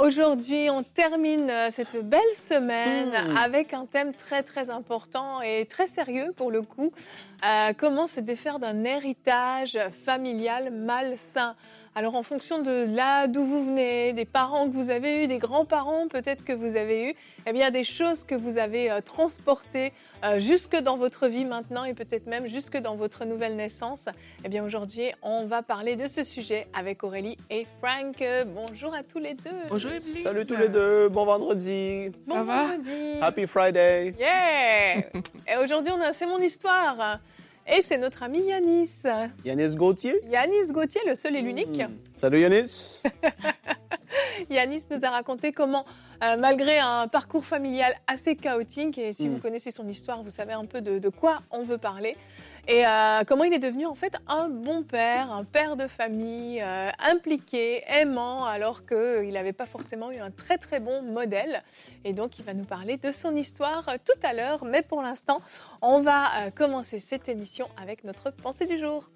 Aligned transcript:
Aujourd'hui, 0.00 0.70
on 0.70 0.84
termine 0.84 1.50
euh, 1.50 1.70
cette 1.72 1.96
belle 2.08 2.20
semaine 2.34 3.10
Hmm. 3.10 3.36
avec 3.36 3.74
un 3.74 3.84
thème 3.84 4.14
très 4.14 4.42
très 4.44 4.70
important 4.70 5.40
et 5.42 5.66
très 5.66 5.86
sérieux 5.88 6.32
pour 6.36 6.50
le 6.52 6.62
coup. 6.62 6.92
Euh, 7.44 7.72
comment 7.76 8.06
se 8.06 8.20
défaire 8.20 8.58
d'un 8.60 8.84
héritage 8.84 9.78
familial 10.04 10.70
malsain? 10.70 11.56
Alors 11.98 12.14
en 12.14 12.22
fonction 12.22 12.62
de 12.62 12.94
là 12.94 13.26
d'où 13.26 13.44
vous 13.44 13.64
venez, 13.64 14.12
des 14.12 14.24
parents 14.24 14.68
que 14.68 14.72
vous 14.72 14.90
avez 14.90 15.24
eus, 15.24 15.26
des 15.26 15.38
grands-parents 15.38 16.06
peut-être 16.06 16.44
que 16.44 16.52
vous 16.52 16.76
avez 16.76 17.08
eus, 17.08 17.14
eh 17.44 17.52
bien 17.52 17.72
des 17.72 17.82
choses 17.82 18.22
que 18.22 18.36
vous 18.36 18.56
avez 18.56 18.88
euh, 18.88 19.00
transportées 19.00 19.92
euh, 20.22 20.38
jusque 20.38 20.76
dans 20.76 20.96
votre 20.96 21.26
vie 21.26 21.44
maintenant 21.44 21.82
et 21.82 21.94
peut-être 21.94 22.28
même 22.28 22.46
jusque 22.46 22.76
dans 22.76 22.94
votre 22.94 23.24
nouvelle 23.24 23.56
naissance. 23.56 24.04
Eh 24.44 24.48
bien 24.48 24.62
aujourd'hui, 24.64 25.10
on 25.22 25.46
va 25.46 25.64
parler 25.64 25.96
de 25.96 26.06
ce 26.06 26.22
sujet 26.22 26.68
avec 26.72 27.02
Aurélie 27.02 27.36
et 27.50 27.66
Frank. 27.82 28.22
Bonjour 28.46 28.94
à 28.94 29.02
tous 29.02 29.18
les 29.18 29.34
deux. 29.34 29.50
Bonjour 29.68 29.90
Evelyne. 29.90 30.22
Salut 30.22 30.46
tous 30.46 30.56
les 30.56 30.68
deux, 30.68 31.08
bon 31.08 31.24
vendredi. 31.24 32.12
Bon 32.28 32.36
Ça 32.36 32.42
va? 32.44 32.62
vendredi. 32.68 33.18
Happy 33.20 33.44
Friday. 33.48 34.14
Yeah 34.20 34.98
Et 35.52 35.64
aujourd'hui, 35.64 35.90
on 35.90 36.00
a 36.00 36.12
C'est 36.12 36.26
mon 36.26 36.38
histoire. 36.38 37.18
Et 37.70 37.82
c'est 37.82 37.98
notre 37.98 38.22
ami 38.22 38.40
Yanis. 38.40 39.02
Yanis 39.44 39.76
Gauthier. 39.76 40.14
Yanis 40.30 40.72
Gauthier, 40.72 41.02
le 41.06 41.14
seul 41.14 41.36
et 41.36 41.42
l'unique. 41.42 41.78
Hmm. 41.78 41.96
Salut 42.16 42.40
Yanis. 42.40 43.02
Yanis 44.50 44.84
nous 44.90 45.04
a 45.04 45.10
raconté 45.10 45.52
comment, 45.52 45.84
euh, 46.22 46.36
malgré 46.36 46.78
un 46.78 47.08
parcours 47.08 47.44
familial 47.44 47.94
assez 48.06 48.36
chaotique, 48.36 48.98
et 48.98 49.12
si 49.12 49.28
Mm. 49.28 49.34
vous 49.34 49.38
connaissez 49.40 49.70
son 49.70 49.88
histoire, 49.88 50.22
vous 50.22 50.30
savez 50.30 50.52
un 50.52 50.64
peu 50.64 50.80
de, 50.80 50.98
de 50.98 51.08
quoi 51.08 51.40
on 51.50 51.62
veut 51.64 51.78
parler, 51.78 52.16
et 52.66 52.86
euh, 52.86 53.22
comment 53.26 53.44
il 53.44 53.52
est 53.54 53.58
devenu 53.58 53.86
en 53.86 53.94
fait 53.94 54.14
un 54.26 54.48
bon 54.48 54.82
père, 54.82 55.32
un 55.32 55.44
père 55.44 55.76
de 55.76 55.86
famille, 55.86 56.60
euh, 56.60 56.90
impliqué, 56.98 57.82
aimant, 57.88 58.44
alors 58.44 58.84
qu'il 58.84 59.32
n'avait 59.32 59.54
pas 59.54 59.66
forcément 59.66 60.10
eu 60.10 60.18
un 60.18 60.30
très 60.30 60.58
très 60.58 60.78
bon 60.78 61.02
modèle. 61.02 61.62
Et 62.04 62.12
donc 62.12 62.38
il 62.38 62.44
va 62.44 62.52
nous 62.52 62.64
parler 62.66 62.98
de 62.98 63.10
son 63.10 63.34
histoire 63.36 63.86
tout 64.04 64.20
à 64.22 64.34
l'heure, 64.34 64.64
mais 64.64 64.82
pour 64.82 65.00
l'instant, 65.02 65.40
on 65.80 66.00
va 66.02 66.50
commencer 66.54 67.00
cette 67.00 67.28
émission 67.28 67.68
avec 67.80 68.04
notre 68.04 68.30
pensée 68.30 68.66
du 68.66 68.76
jour. 68.76 69.08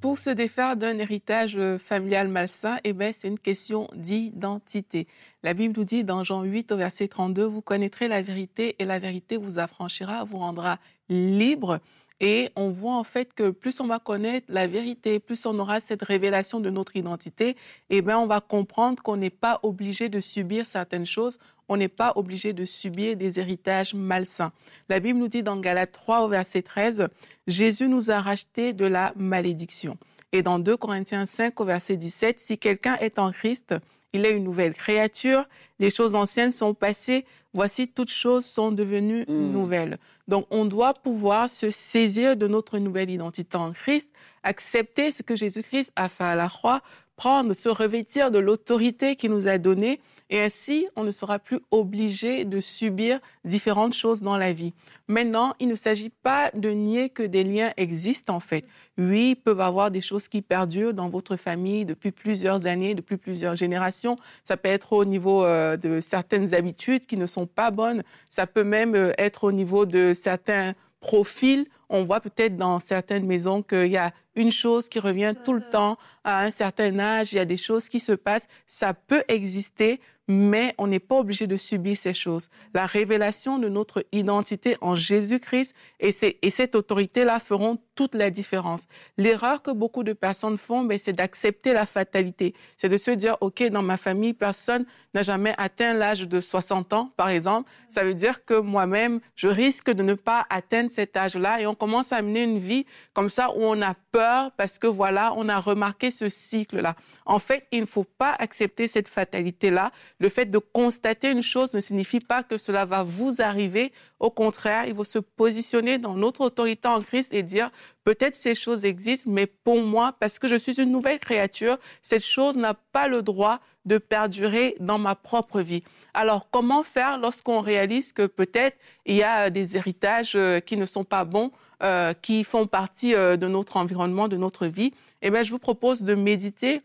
Pour 0.00 0.18
se 0.18 0.30
défaire 0.30 0.78
d'un 0.78 0.96
héritage 0.96 1.56
euh, 1.58 1.76
familial 1.76 2.28
malsain, 2.28 2.78
eh 2.84 2.94
ben, 2.94 3.12
c'est 3.12 3.28
une 3.28 3.38
question 3.38 3.86
d'identité. 3.94 5.06
La 5.42 5.52
Bible 5.52 5.74
nous 5.76 5.84
dit 5.84 6.04
dans 6.04 6.24
Jean 6.24 6.42
8 6.42 6.72
au 6.72 6.76
verset 6.78 7.06
32, 7.06 7.44
vous 7.44 7.60
connaîtrez 7.60 8.08
la 8.08 8.22
vérité 8.22 8.76
et 8.78 8.86
la 8.86 8.98
vérité 8.98 9.36
vous 9.36 9.58
affranchira, 9.58 10.24
vous 10.24 10.38
rendra 10.38 10.78
libre. 11.10 11.80
Et 12.20 12.50
on 12.54 12.70
voit 12.70 12.96
en 12.96 13.04
fait 13.04 13.32
que 13.32 13.50
plus 13.50 13.80
on 13.80 13.86
va 13.86 13.98
connaître 13.98 14.46
la 14.50 14.66
vérité, 14.66 15.18
plus 15.18 15.46
on 15.46 15.58
aura 15.58 15.80
cette 15.80 16.02
révélation 16.02 16.60
de 16.60 16.68
notre 16.68 16.96
identité, 16.96 17.56
eh 17.88 18.02
ben, 18.02 18.18
on 18.18 18.26
va 18.26 18.40
comprendre 18.40 19.02
qu'on 19.02 19.16
n'est 19.16 19.30
pas 19.30 19.58
obligé 19.62 20.10
de 20.10 20.20
subir 20.20 20.66
certaines 20.66 21.06
choses, 21.06 21.38
on 21.68 21.76
n'est 21.76 21.88
pas 21.88 22.12
obligé 22.16 22.52
de 22.52 22.64
subir 22.64 23.16
des 23.16 23.40
héritages 23.40 23.94
malsains. 23.94 24.52
La 24.88 25.00
Bible 25.00 25.18
nous 25.18 25.28
dit 25.28 25.42
dans 25.42 25.56
Galates 25.56 25.92
3 25.92 26.22
au 26.22 26.28
verset 26.28 26.62
13, 26.62 27.08
Jésus 27.46 27.88
nous 27.88 28.10
a 28.10 28.20
rachetés 28.20 28.72
de 28.72 28.84
la 28.84 29.12
malédiction. 29.16 29.96
Et 30.32 30.42
dans 30.42 30.58
2 30.58 30.76
Corinthiens 30.76 31.26
5 31.26 31.58
au 31.60 31.64
verset 31.64 31.96
17, 31.96 32.38
si 32.38 32.58
quelqu'un 32.58 32.96
est 32.96 33.18
en 33.18 33.32
Christ, 33.32 33.74
il 34.12 34.26
est 34.26 34.32
une 34.36 34.44
nouvelle 34.44 34.74
créature, 34.74 35.44
les 35.78 35.90
choses 35.90 36.14
anciennes 36.14 36.50
sont 36.50 36.74
passées, 36.74 37.24
voici 37.54 37.88
toutes 37.88 38.10
choses 38.10 38.44
sont 38.44 38.72
devenues 38.72 39.24
Mm. 39.28 39.52
nouvelles. 39.52 39.98
Donc 40.28 40.46
on 40.50 40.64
doit 40.64 40.94
pouvoir 40.94 41.48
se 41.50 41.70
saisir 41.70 42.36
de 42.36 42.46
notre 42.46 42.78
nouvelle 42.78 43.10
identité 43.10 43.56
en 43.56 43.72
Christ, 43.72 44.08
accepter 44.42 45.12
ce 45.12 45.22
que 45.22 45.36
Jésus-Christ 45.36 45.92
a 45.96 46.08
fait 46.08 46.24
à 46.24 46.34
la 46.36 46.48
croix, 46.48 46.80
prendre, 47.16 47.52
se 47.54 47.68
revêtir 47.68 48.30
de 48.30 48.38
l'autorité 48.38 49.14
qu'il 49.16 49.30
nous 49.30 49.46
a 49.46 49.58
donnée 49.58 50.00
et 50.30 50.40
ainsi, 50.40 50.86
on 50.94 51.02
ne 51.02 51.10
sera 51.10 51.40
plus 51.40 51.58
obligé 51.72 52.44
de 52.44 52.60
subir 52.60 53.18
différentes 53.44 53.94
choses 53.94 54.22
dans 54.22 54.36
la 54.36 54.52
vie. 54.52 54.72
Maintenant, 55.08 55.54
il 55.58 55.66
ne 55.66 55.74
s'agit 55.74 56.10
pas 56.10 56.52
de 56.54 56.70
nier 56.70 57.10
que 57.10 57.24
des 57.24 57.42
liens 57.42 57.72
existent 57.76 58.36
en 58.36 58.40
fait. 58.40 58.64
Oui, 58.96 59.30
il 59.30 59.36
peut 59.36 59.56
y 59.58 59.60
avoir 59.60 59.90
des 59.90 60.00
choses 60.00 60.28
qui 60.28 60.40
perdurent 60.40 60.94
dans 60.94 61.08
votre 61.08 61.34
famille 61.34 61.84
depuis 61.84 62.12
plusieurs 62.12 62.66
années, 62.68 62.94
depuis 62.94 63.16
plusieurs 63.16 63.56
générations. 63.56 64.14
Ça 64.44 64.56
peut 64.56 64.68
être 64.68 64.92
au 64.92 65.04
niveau 65.04 65.44
euh, 65.44 65.76
de 65.76 66.00
certaines 66.00 66.54
habitudes 66.54 67.06
qui 67.06 67.16
ne 67.16 67.26
sont 67.26 67.46
pas 67.46 67.72
bonnes. 67.72 68.04
Ça 68.30 68.46
peut 68.46 68.64
même 68.64 68.94
euh, 68.94 69.12
être 69.18 69.42
au 69.42 69.52
niveau 69.52 69.84
de 69.84 70.14
certains 70.14 70.74
profils. 71.00 71.66
On 71.88 72.04
voit 72.04 72.20
peut-être 72.20 72.56
dans 72.56 72.78
certaines 72.78 73.26
maisons 73.26 73.62
qu'il 73.62 73.90
y 73.90 73.96
a 73.96 74.12
une 74.34 74.52
chose 74.52 74.88
qui 74.88 74.98
revient 74.98 75.34
tout 75.44 75.52
le 75.52 75.62
temps 75.62 75.98
à 76.24 76.42
un 76.42 76.50
certain 76.50 76.98
âge. 76.98 77.32
Il 77.32 77.36
y 77.36 77.40
a 77.40 77.44
des 77.44 77.56
choses 77.56 77.88
qui 77.88 78.00
se 78.00 78.12
passent. 78.12 78.48
Ça 78.66 78.94
peut 78.94 79.24
exister, 79.28 80.00
mais 80.30 80.74
on 80.78 80.86
n'est 80.86 81.00
pas 81.00 81.16
obligé 81.16 81.48
de 81.48 81.56
subir 81.56 81.96
ces 81.96 82.14
choses. 82.14 82.48
La 82.72 82.86
révélation 82.86 83.58
de 83.58 83.68
notre 83.68 84.06
identité 84.12 84.76
en 84.80 84.94
Jésus-Christ 84.94 85.74
et, 85.98 86.12
cette 86.12 86.76
autorité-là 86.76 87.40
feront 87.40 87.78
toute 87.96 88.14
la 88.14 88.30
différence. 88.30 88.86
L'erreur 89.18 89.60
que 89.60 89.72
beaucoup 89.72 90.04
de 90.04 90.12
personnes 90.12 90.56
font, 90.56 90.84
ben, 90.84 90.98
c'est 90.98 91.12
d'accepter 91.12 91.72
la 91.72 91.84
fatalité. 91.84 92.54
C'est 92.76 92.88
de 92.88 92.96
se 92.96 93.10
dire, 93.10 93.36
OK, 93.40 93.62
dans 93.70 93.82
ma 93.82 93.96
famille, 93.96 94.32
personne 94.32 94.86
n'a 95.14 95.22
jamais 95.22 95.52
atteint 95.58 95.94
l'âge 95.94 96.20
de 96.20 96.40
60 96.40 96.92
ans, 96.92 97.12
par 97.16 97.28
exemple. 97.28 97.68
Ça 97.88 98.04
veut 98.04 98.14
dire 98.14 98.44
que 98.44 98.54
moi-même, 98.54 99.20
je 99.34 99.48
risque 99.48 99.90
de 99.90 100.04
ne 100.04 100.14
pas 100.14 100.46
atteindre 100.48 100.90
cet 100.90 101.16
âge-là 101.16 101.60
et 101.60 101.66
on 101.66 101.74
commence 101.74 102.12
à 102.12 102.22
mener 102.22 102.44
une 102.44 102.58
vie 102.58 102.86
comme 103.14 103.30
ça 103.30 103.50
où 103.50 103.64
on 103.64 103.82
a 103.82 103.94
peur 104.12 104.19
parce 104.56 104.78
que 104.78 104.86
voilà, 104.86 105.32
on 105.36 105.48
a 105.48 105.58
remarqué 105.58 106.10
ce 106.10 106.28
cycle-là. 106.28 106.96
En 107.26 107.38
fait, 107.38 107.66
il 107.72 107.80
ne 107.80 107.86
faut 107.86 108.04
pas 108.04 108.34
accepter 108.38 108.88
cette 108.88 109.08
fatalité-là. 109.08 109.92
Le 110.18 110.28
fait 110.28 110.46
de 110.46 110.58
constater 110.58 111.30
une 111.30 111.42
chose 111.42 111.74
ne 111.74 111.80
signifie 111.80 112.20
pas 112.20 112.42
que 112.42 112.58
cela 112.58 112.84
va 112.84 113.02
vous 113.02 113.40
arriver. 113.40 113.92
Au 114.18 114.30
contraire, 114.30 114.84
il 114.86 114.94
faut 114.94 115.04
se 115.04 115.18
positionner 115.18 115.98
dans 115.98 116.14
notre 116.14 116.42
autorité 116.42 116.88
en 116.88 117.00
Christ 117.00 117.32
et 117.32 117.42
dire, 117.42 117.70
peut-être 118.04 118.36
ces 118.36 118.54
choses 118.54 118.84
existent, 118.84 119.30
mais 119.30 119.46
pour 119.46 119.82
moi, 119.82 120.14
parce 120.18 120.38
que 120.38 120.48
je 120.48 120.56
suis 120.56 120.80
une 120.80 120.90
nouvelle 120.90 121.18
créature, 121.18 121.78
cette 122.02 122.24
chose 122.24 122.56
n'a 122.56 122.74
pas 122.74 123.08
le 123.08 123.22
droit 123.22 123.60
de 123.84 123.98
perdurer 123.98 124.76
dans 124.80 124.98
ma 124.98 125.14
propre 125.14 125.60
vie. 125.60 125.82
Alors, 126.12 126.48
comment 126.50 126.82
faire 126.82 127.18
lorsqu'on 127.18 127.60
réalise 127.60 128.12
que 128.12 128.26
peut-être 128.26 128.76
il 129.06 129.16
y 129.16 129.22
a 129.22 129.50
des 129.50 129.76
héritages 129.76 130.32
euh, 130.34 130.60
qui 130.60 130.76
ne 130.76 130.86
sont 130.86 131.04
pas 131.04 131.24
bons, 131.24 131.50
euh, 131.82 132.12
qui 132.14 132.44
font 132.44 132.66
partie 132.66 133.14
euh, 133.14 133.36
de 133.36 133.46
notre 133.46 133.76
environnement, 133.76 134.28
de 134.28 134.36
notre 134.36 134.66
vie 134.66 134.92
Eh 135.22 135.30
bien, 135.30 135.42
je 135.42 135.50
vous 135.50 135.58
propose 135.58 136.02
de 136.02 136.14
méditer 136.14 136.80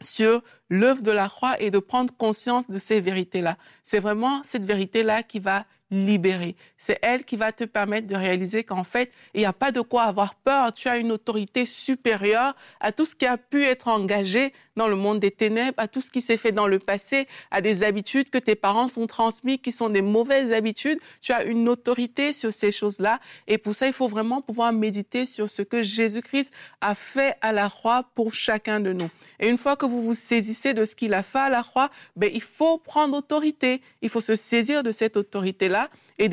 sur 0.00 0.42
l'œuvre 0.68 1.02
de 1.02 1.10
la 1.10 1.28
croix 1.28 1.60
et 1.60 1.70
de 1.70 1.78
prendre 1.78 2.14
conscience 2.16 2.68
de 2.68 2.78
ces 2.78 3.00
vérités-là. 3.00 3.56
C'est 3.84 4.00
vraiment 4.00 4.40
cette 4.44 4.64
vérité-là 4.64 5.22
qui 5.22 5.40
va 5.40 5.66
libérer. 5.90 6.56
C'est 6.78 6.98
elle 7.02 7.24
qui 7.24 7.36
va 7.36 7.52
te 7.52 7.64
permettre 7.64 8.06
de 8.06 8.14
réaliser 8.14 8.64
qu'en 8.64 8.84
fait, 8.84 9.10
il 9.34 9.40
n'y 9.40 9.46
a 9.46 9.52
pas 9.52 9.72
de 9.72 9.80
quoi 9.80 10.04
avoir 10.04 10.34
peur. 10.36 10.72
Tu 10.72 10.88
as 10.88 10.98
une 10.98 11.12
autorité 11.12 11.64
supérieure 11.64 12.54
à 12.80 12.92
tout 12.92 13.04
ce 13.04 13.16
qui 13.16 13.26
a 13.26 13.36
pu 13.36 13.64
être 13.64 13.88
engagé 13.88 14.52
dans 14.80 14.88
le 14.88 14.96
monde 14.96 15.20
des 15.20 15.30
ténèbres, 15.30 15.74
à 15.76 15.88
tout 15.88 16.00
ce 16.00 16.10
qui 16.10 16.22
s'est 16.22 16.38
fait 16.38 16.52
dans 16.52 16.66
le 16.66 16.78
passé, 16.78 17.28
à 17.50 17.60
des 17.60 17.82
habitudes 17.82 18.30
que 18.30 18.38
tes 18.38 18.54
parents 18.54 18.88
sont 18.88 19.06
transmis, 19.06 19.58
qui 19.58 19.72
sont 19.72 19.90
des 19.90 20.00
mauvaises 20.00 20.52
habitudes. 20.52 20.98
Tu 21.20 21.32
as 21.32 21.44
une 21.44 21.68
autorité 21.68 22.32
sur 22.32 22.54
ces 22.54 22.72
choses-là. 22.72 23.20
Et 23.46 23.58
pour 23.58 23.74
ça, 23.74 23.88
il 23.88 23.92
faut 23.92 24.08
vraiment 24.08 24.40
pouvoir 24.40 24.72
méditer 24.72 25.26
sur 25.26 25.50
ce 25.50 25.60
que 25.60 25.82
Jésus-Christ 25.82 26.50
a 26.80 26.94
fait 26.94 27.36
à 27.42 27.52
la 27.52 27.68
croix 27.68 28.06
pour 28.14 28.32
chacun 28.32 28.80
de 28.80 28.94
nous. 28.94 29.10
Et 29.38 29.48
une 29.48 29.58
fois 29.58 29.76
que 29.76 29.84
vous 29.84 30.00
vous 30.00 30.14
saisissez 30.14 30.72
de 30.72 30.86
ce 30.86 30.96
qu'il 30.96 31.12
a 31.12 31.22
fait 31.22 31.40
à 31.40 31.50
la 31.50 31.62
croix, 31.62 31.90
ben, 32.16 32.30
il 32.32 32.40
faut 32.40 32.78
prendre 32.78 33.14
autorité. 33.14 33.82
Il 34.00 34.08
faut 34.08 34.22
se 34.22 34.34
saisir 34.34 34.82
de 34.82 34.92
cette 34.92 35.18
autorité-là 35.18 35.90
et, 36.18 36.30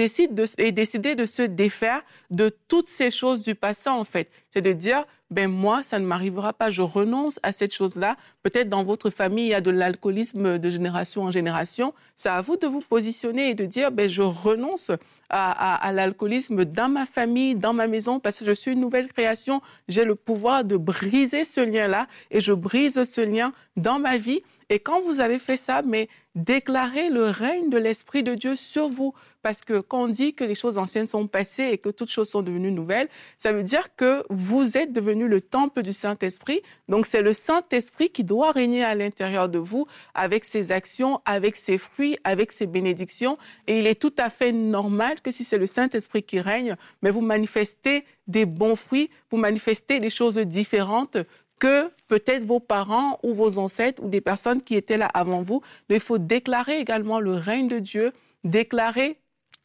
et 0.57 0.71
décider 0.71 1.16
de 1.16 1.25
se 1.25 1.42
défaire 1.42 2.01
de 2.30 2.48
toutes 2.69 2.88
ces 2.88 3.12
choses 3.12 3.44
du 3.44 3.56
passé, 3.56 3.89
en 3.89 4.06
fait. 4.06 4.30
C'est 4.51 4.62
de 4.62 4.71
dire, 4.71 5.04
ben 5.29 5.51
moi, 5.51 5.83
ça 5.83 6.00
ne 6.00 6.06
m'arrivera 6.06 6.53
pas, 6.53 6.69
je 6.69 6.81
renonce 6.81 7.39
à 7.44 7.51
cette 7.51 7.74
chose-là. 7.74 8.15
Peut-être 8.44 8.69
dans 8.69 8.83
votre 8.83 9.09
famille, 9.09 9.45
il 9.45 9.50
y 9.50 9.53
a 9.53 9.62
de 9.62 9.71
l'alcoolisme 9.71 10.57
de 10.57 10.69
génération 10.69 11.24
en 11.24 11.31
génération. 11.31 11.94
C'est 12.15 12.29
à 12.29 12.41
vous 12.41 12.56
de 12.56 12.68
vous 12.68 12.81
positionner 12.81 13.50
et 13.50 13.53
de 13.53 13.65
dire, 13.65 13.91
ben 13.91 14.07
je 14.07 14.21
renonce 14.21 14.89
à, 15.29 15.75
à, 15.75 15.75
à 15.75 15.91
l'alcoolisme 15.91 16.63
dans 16.63 16.88
ma 16.88 17.06
famille, 17.06 17.56
dans 17.56 17.74
ma 17.74 17.88
maison, 17.88 18.19
parce 18.19 18.39
que 18.39 18.45
je 18.45 18.53
suis 18.53 18.71
une 18.71 18.79
nouvelle 18.79 19.09
création. 19.09 19.62
J'ai 19.89 20.06
le 20.06 20.15
pouvoir 20.15 20.63
de 20.63 20.77
briser 20.77 21.44
ce 21.44 21.59
lien-là 21.62 22.07
et 22.31 22.39
je 22.39 22.53
brise 22.53 23.03
ce 23.03 23.21
lien 23.21 23.51
dans 23.75 24.00
ma 24.00 24.18
vie. 24.18 24.41
Et 24.69 24.80
quand 24.80 25.01
vous 25.01 25.21
avez 25.21 25.39
fait 25.39 25.57
ça, 25.57 25.81
mais 25.81 26.09
déclarez 26.35 27.09
le 27.09 27.30
règne 27.30 27.69
de 27.69 27.77
l'Esprit 27.77 28.23
de 28.23 28.35
Dieu 28.35 28.56
sur 28.56 28.89
vous. 28.89 29.13
Parce 29.47 29.61
que 29.61 29.79
quand 29.79 30.03
on 30.03 30.07
dit 30.09 30.33
que 30.33 30.44
les 30.44 30.55
choses 30.55 30.77
anciennes 30.77 31.07
sont 31.07 31.25
passées 31.25 31.69
et 31.71 31.77
que 31.77 31.88
toutes 31.88 32.09
choses 32.09 32.27
sont 32.27 32.41
devenues 32.41 32.69
nouvelles, 32.69 33.07
ça 33.38 33.53
veut 33.53 33.63
dire 33.63 33.95
que 33.95 34.25
vous 34.29 34.77
êtes 34.77 34.91
devenu 34.91 35.29
le 35.29 35.39
temple 35.39 35.83
du 35.83 35.94
Saint-Esprit. 35.94 36.61
Donc 36.89 37.05
c'est 37.05 37.21
le 37.21 37.31
Saint-Esprit 37.31 38.09
qui 38.09 38.25
doit 38.25 38.51
régner 38.51 38.83
à 38.83 38.94
l'intérieur 38.94 39.47
de 39.47 39.57
vous 39.57 39.88
avec 40.13 40.44
ses 40.44 40.73
actions, 40.73 41.21
avec 41.23 41.55
ses 41.55 41.77
fruits, 41.77 42.17
avec 42.25 42.51
ses 42.51 42.67
bénédictions. 42.67 43.38
Et 43.67 43.79
il 43.79 43.88
est 43.88 43.95
tout 43.95 44.11
à 44.17 44.29
fait 44.29 44.51
normal 44.51 45.21
que 45.21 45.31
si 45.31 45.45
c'est 45.45 45.57
le 45.57 45.65
Saint-Esprit 45.65 46.23
qui 46.23 46.41
règne, 46.41 46.75
mais 47.01 47.09
vous 47.09 47.21
manifestez 47.21 48.03
des 48.27 48.45
bons 48.45 48.75
fruits, 48.75 49.09
vous 49.31 49.38
manifestez 49.38 50.01
des 50.01 50.09
choses 50.09 50.35
différentes 50.35 51.19
que 51.57 51.89
peut-être 52.09 52.44
vos 52.44 52.59
parents 52.59 53.17
ou 53.23 53.33
vos 53.33 53.59
ancêtres 53.59 54.03
ou 54.03 54.09
des 54.09 54.19
personnes 54.19 54.61
qui 54.61 54.75
étaient 54.75 54.97
là 54.97 55.07
avant 55.13 55.41
vous. 55.41 55.61
Mais 55.88 55.95
il 55.95 56.01
faut 56.01 56.17
déclarer 56.17 56.81
également 56.81 57.21
le 57.21 57.35
règne 57.35 57.69
de 57.69 57.79
Dieu, 57.79 58.11
déclarer 58.44 59.17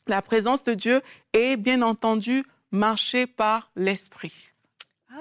la 0.07 0.23
présence 0.23 0.65
de 0.65 0.75
Dieu 0.75 1.03
et 1.33 1.57
bien 1.57 1.83
entendu 1.83 2.45
marcher 2.71 3.27
par 3.27 3.71
l'Esprit. 3.77 4.51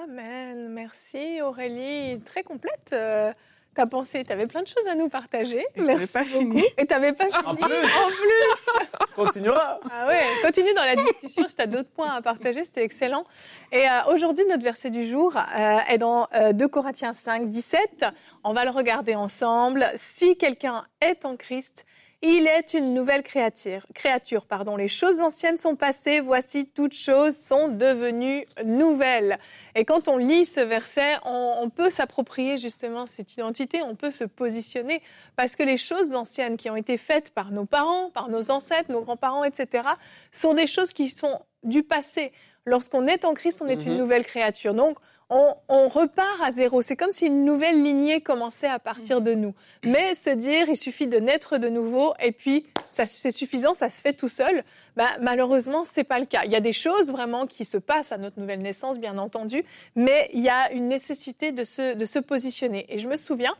Amen. 0.04 0.68
Merci 0.70 1.42
Aurélie. 1.42 2.20
Très 2.22 2.42
complète. 2.42 2.90
Euh, 2.92 3.32
ta 3.74 3.86
pensée, 3.86 4.22
tu 4.24 4.32
avais 4.32 4.46
plein 4.46 4.62
de 4.62 4.66
choses 4.66 4.86
à 4.86 4.94
nous 4.94 5.08
partager. 5.08 5.64
Et 5.76 5.80
Merci 5.82 6.12
pas 6.12 6.24
beaucoup. 6.24 6.38
fini. 6.38 6.64
Et 6.76 6.86
tu 6.86 6.92
n'avais 6.92 7.12
pas 7.12 7.26
fini. 7.26 7.36
En 7.46 7.54
plus. 7.54 7.64
En 7.64 8.08
plus. 8.08 9.06
Continuera. 9.14 9.80
Ah 9.90 10.06
ouais, 10.08 10.24
continue 10.42 10.72
dans 10.74 10.84
la 10.84 10.96
discussion 10.96 11.46
si 11.46 11.54
tu 11.54 11.62
as 11.62 11.66
d'autres 11.66 11.90
points 11.90 12.12
à 12.12 12.22
partager, 12.22 12.64
c'était 12.64 12.82
excellent. 12.82 13.24
Et 13.70 13.86
euh, 13.88 14.12
aujourd'hui, 14.14 14.44
notre 14.48 14.62
verset 14.62 14.90
du 14.90 15.04
jour 15.04 15.36
euh, 15.36 15.78
est 15.88 15.98
dans 15.98 16.28
euh, 16.34 16.52
2 16.52 16.68
Corinthiens 16.68 17.12
5, 17.12 17.48
17. 17.48 18.06
On 18.44 18.52
va 18.54 18.64
le 18.64 18.70
regarder 18.70 19.14
ensemble. 19.14 19.90
Si 19.96 20.36
quelqu'un 20.36 20.86
est 21.00 21.24
en 21.26 21.36
Christ, 21.36 21.84
il 22.22 22.46
est 22.46 22.74
une 22.74 22.94
nouvelle 22.94 23.22
créature. 23.22 23.84
créature 23.94 24.46
pardon. 24.46 24.76
Les 24.76 24.88
choses 24.88 25.20
anciennes 25.20 25.58
sont 25.58 25.76
passées, 25.76 26.20
voici 26.20 26.66
toutes 26.66 26.94
choses 26.94 27.36
sont 27.36 27.68
devenues 27.68 28.46
nouvelles. 28.64 29.38
Et 29.74 29.84
quand 29.84 30.08
on 30.08 30.16
lit 30.16 30.46
ce 30.46 30.60
verset, 30.60 31.16
on, 31.24 31.56
on 31.60 31.68
peut 31.68 31.90
s'approprier 31.90 32.58
justement 32.58 33.06
cette 33.06 33.32
identité, 33.34 33.82
on 33.82 33.96
peut 33.96 34.10
se 34.10 34.24
positionner, 34.24 35.02
parce 35.36 35.56
que 35.56 35.64
les 35.64 35.76
choses 35.76 36.14
anciennes 36.14 36.56
qui 36.56 36.70
ont 36.70 36.76
été 36.76 36.96
faites 36.96 37.30
par 37.30 37.50
nos 37.50 37.66
parents, 37.66 38.10
par 38.10 38.28
nos 38.28 38.50
ancêtres, 38.50 38.90
nos 38.90 39.00
grands-parents, 39.00 39.44
etc., 39.44 39.84
sont 40.30 40.54
des 40.54 40.66
choses 40.66 40.92
qui 40.92 41.10
sont 41.10 41.40
du 41.62 41.82
passé. 41.82 42.32
Lorsqu'on 42.64 43.08
est 43.08 43.24
en 43.24 43.34
Christ, 43.34 43.60
on 43.64 43.68
est 43.68 43.84
une 43.84 43.92
Mhm. 43.94 43.98
nouvelle 43.98 44.24
créature. 44.24 44.72
Donc, 44.72 44.98
on, 45.30 45.54
on 45.68 45.88
repart 45.88 46.40
à 46.42 46.52
zéro. 46.52 46.80
C'est 46.82 46.94
comme 46.94 47.10
si 47.10 47.26
une 47.26 47.44
nouvelle 47.44 47.82
lignée 47.82 48.20
commençait 48.20 48.68
à 48.68 48.78
partir 48.78 49.20
de 49.20 49.34
nous. 49.34 49.52
Mais 49.82 50.14
se 50.14 50.30
dire, 50.30 50.68
il 50.68 50.76
suffit 50.76 51.06
de 51.08 51.18
naître 51.18 51.58
de 51.58 51.68
nouveau 51.68 52.12
et 52.22 52.30
puis 52.32 52.66
c'est 52.90 53.32
suffisant, 53.32 53.72
ça 53.74 53.88
se 53.88 54.00
fait 54.02 54.12
tout 54.12 54.28
seul. 54.28 54.62
Bah, 54.94 55.08
malheureusement, 55.20 55.84
c'est 55.84 56.04
pas 56.04 56.18
le 56.20 56.26
cas. 56.26 56.42
Il 56.44 56.52
y 56.52 56.54
a 56.54 56.60
des 56.60 56.74
choses 56.74 57.10
vraiment 57.10 57.46
qui 57.46 57.64
se 57.64 57.78
passent 57.78 58.12
à 58.12 58.18
notre 58.18 58.38
nouvelle 58.38 58.60
naissance, 58.62 58.98
bien 58.98 59.16
entendu, 59.18 59.64
mais 59.96 60.28
il 60.34 60.40
y 60.40 60.50
a 60.50 60.70
une 60.72 60.86
nécessité 60.88 61.50
de 61.50 61.64
se, 61.64 61.94
de 61.94 62.06
se 62.06 62.18
positionner. 62.18 62.84
Et 62.90 62.98
je 62.98 63.08
me 63.08 63.16
souviens, 63.16 63.54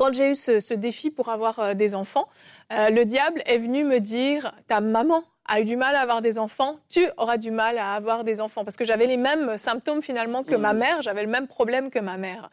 quand 0.00 0.14
j'ai 0.14 0.30
eu 0.30 0.34
ce, 0.34 0.60
ce 0.60 0.72
défi 0.72 1.10
pour 1.10 1.28
avoir 1.28 1.58
euh, 1.58 1.74
des 1.74 1.94
enfants, 1.94 2.26
euh, 2.72 2.88
le 2.88 3.04
diable 3.04 3.42
est 3.44 3.58
venu 3.58 3.84
me 3.84 4.00
dire, 4.00 4.54
ta 4.66 4.80
maman 4.80 5.22
a 5.44 5.60
eu 5.60 5.64
du 5.66 5.76
mal 5.76 5.94
à 5.94 6.00
avoir 6.00 6.22
des 6.22 6.38
enfants, 6.38 6.78
tu 6.88 7.04
auras 7.18 7.36
du 7.36 7.50
mal 7.50 7.76
à 7.76 7.92
avoir 7.96 8.24
des 8.24 8.40
enfants. 8.40 8.64
Parce 8.64 8.78
que 8.78 8.84
j'avais 8.86 9.06
les 9.06 9.18
mêmes 9.18 9.58
symptômes 9.58 10.00
finalement 10.00 10.42
que 10.42 10.54
ma 10.54 10.72
Mhm. 10.72 10.78
mère, 10.78 11.02
j'avais 11.02 11.22
le 11.22 11.28
même 11.28 11.46
problème 11.46 11.90
que 11.90 11.98
ma 11.98 12.16
mère. 12.16 12.48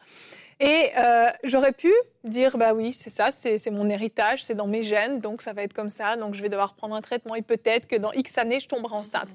Et 0.60 0.90
euh, 0.98 1.28
j'aurais 1.42 1.72
pu 1.72 1.90
dire, 2.28 2.56
bah 2.58 2.74
oui, 2.74 2.92
c'est 2.92 3.10
ça, 3.10 3.30
c'est 3.30 3.70
mon 3.70 3.88
héritage, 3.88 4.44
c'est 4.44 4.54
dans 4.54 4.66
mes 4.66 4.82
gènes, 4.82 5.20
donc 5.20 5.42
ça 5.42 5.52
va 5.52 5.62
être 5.62 5.72
comme 5.72 5.88
ça, 5.88 6.16
donc 6.16 6.34
je 6.34 6.42
vais 6.42 6.48
devoir 6.48 6.74
prendre 6.74 6.94
un 6.94 7.00
traitement 7.00 7.34
et 7.34 7.42
peut-être 7.42 7.86
que 7.86 7.96
dans 7.96 8.12
X 8.12 8.38
années, 8.38 8.60
je 8.60 8.68
tomberai 8.68 8.94
enceinte. 8.94 9.28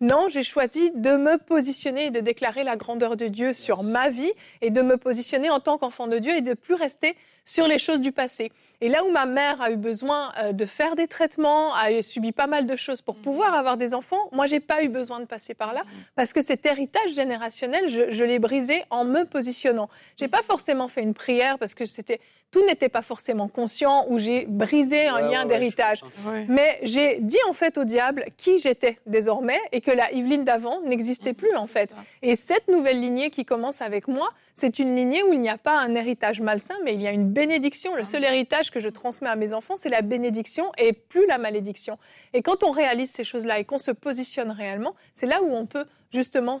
Non, 0.00 0.28
j'ai 0.28 0.42
choisi 0.42 0.90
de 0.92 1.16
me 1.16 1.38
positionner 1.38 2.06
et 2.06 2.10
de 2.10 2.20
déclarer 2.20 2.64
la 2.64 2.76
grandeur 2.76 3.16
de 3.16 3.28
Dieu 3.28 3.52
sur 3.52 3.82
ma 3.82 4.10
vie 4.10 4.32
et 4.60 4.70
de 4.70 4.82
me 4.82 4.96
positionner 4.96 5.50
en 5.50 5.60
tant 5.60 5.78
qu'enfant 5.78 6.06
de 6.06 6.18
Dieu 6.18 6.34
et 6.36 6.42
de 6.42 6.54
plus 6.54 6.74
rester 6.74 7.16
sur 7.46 7.66
les 7.68 7.78
choses 7.78 8.00
du 8.00 8.12
passé. 8.12 8.52
Et 8.80 8.88
là 8.88 9.04
où 9.04 9.10
ma 9.10 9.24
mère 9.24 9.62
a 9.62 9.70
eu 9.70 9.76
besoin 9.76 10.32
euh, 10.36 10.52
de 10.52 10.66
faire 10.66 10.96
des 10.96 11.06
traitements, 11.06 11.72
a 11.74 12.02
subi 12.02 12.32
pas 12.32 12.46
mal 12.46 12.66
de 12.66 12.76
choses 12.76 13.00
pour 13.00 13.16
pouvoir 13.16 13.54
avoir 13.54 13.76
des 13.76 13.94
enfants, 13.94 14.28
moi 14.32 14.46
j'ai 14.46 14.60
pas 14.60 14.82
eu 14.82 14.88
besoin 14.88 15.20
de 15.20 15.24
passer 15.24 15.54
par 15.54 15.72
là 15.72 15.84
parce 16.16 16.32
que 16.32 16.44
cet 16.44 16.66
héritage 16.66 17.14
générationnel, 17.14 17.88
je, 17.88 18.10
je 18.10 18.24
l'ai 18.24 18.38
brisé 18.38 18.84
en 18.90 19.04
me 19.04 19.24
positionnant. 19.24 19.88
J'ai 20.18 20.28
pas 20.28 20.42
forcément 20.42 20.88
fait 20.88 21.02
une 21.02 21.14
prière 21.14 21.58
parce 21.58 21.74
que 21.74 21.86
c'était 21.86 22.20
tout 22.52 22.64
n'était 22.64 22.88
pas 22.88 23.02
forcément 23.02 23.48
conscient 23.48 24.06
ou 24.08 24.18
j'ai 24.18 24.46
brisé 24.46 25.06
un 25.08 25.16
Ouais, 25.16 25.30
lien 25.32 25.42
ouais, 25.42 25.48
d'héritage. 25.48 26.02
Ouais. 26.26 26.46
Mais 26.48 26.78
j'ai 26.82 27.18
dit 27.20 27.36
en 27.48 27.52
fait 27.52 27.76
au 27.76 27.84
diable 27.84 28.24
qui 28.36 28.58
j'étais 28.58 28.98
désormais 29.04 29.58
et 29.72 29.80
que 29.80 29.90
la 29.90 30.10
Yveline 30.12 30.44
d'avant 30.44 30.80
n'existait 30.82 31.34
plus 31.34 31.54
en 31.56 31.66
fait. 31.66 31.90
Et 32.22 32.36
cette 32.36 32.68
nouvelle 32.68 33.00
lignée 33.00 33.30
qui 33.30 33.44
commence 33.44 33.82
avec 33.82 34.08
moi, 34.08 34.30
c'est 34.54 34.78
une 34.78 34.94
lignée 34.96 35.22
où 35.24 35.32
il 35.34 35.40
n'y 35.40 35.50
a 35.50 35.58
pas 35.58 35.78
un 35.78 35.94
héritage 35.94 36.40
malsain, 36.40 36.76
mais 36.84 36.94
il 36.94 37.02
y 37.02 37.06
a 37.06 37.10
une 37.10 37.28
bénédiction. 37.28 37.94
Le 37.94 38.04
seul 38.04 38.24
héritage 38.24 38.70
que 38.70 38.80
je 38.80 38.88
transmets 38.88 39.28
à 39.28 39.36
mes 39.36 39.52
enfants, 39.52 39.74
c'est 39.76 39.90
la 39.90 40.00
bénédiction 40.00 40.72
et 40.78 40.92
plus 40.94 41.26
la 41.26 41.36
malédiction. 41.36 41.98
Et 42.32 42.40
quand 42.42 42.64
on 42.64 42.70
réalise 42.70 43.10
ces 43.10 43.24
choses-là 43.24 43.58
et 43.58 43.64
qu'on 43.64 43.78
se 43.78 43.90
positionne 43.90 44.50
réellement, 44.50 44.94
c'est 45.12 45.26
là 45.26 45.42
où 45.42 45.52
on 45.54 45.66
peut 45.66 45.84
justement 46.12 46.56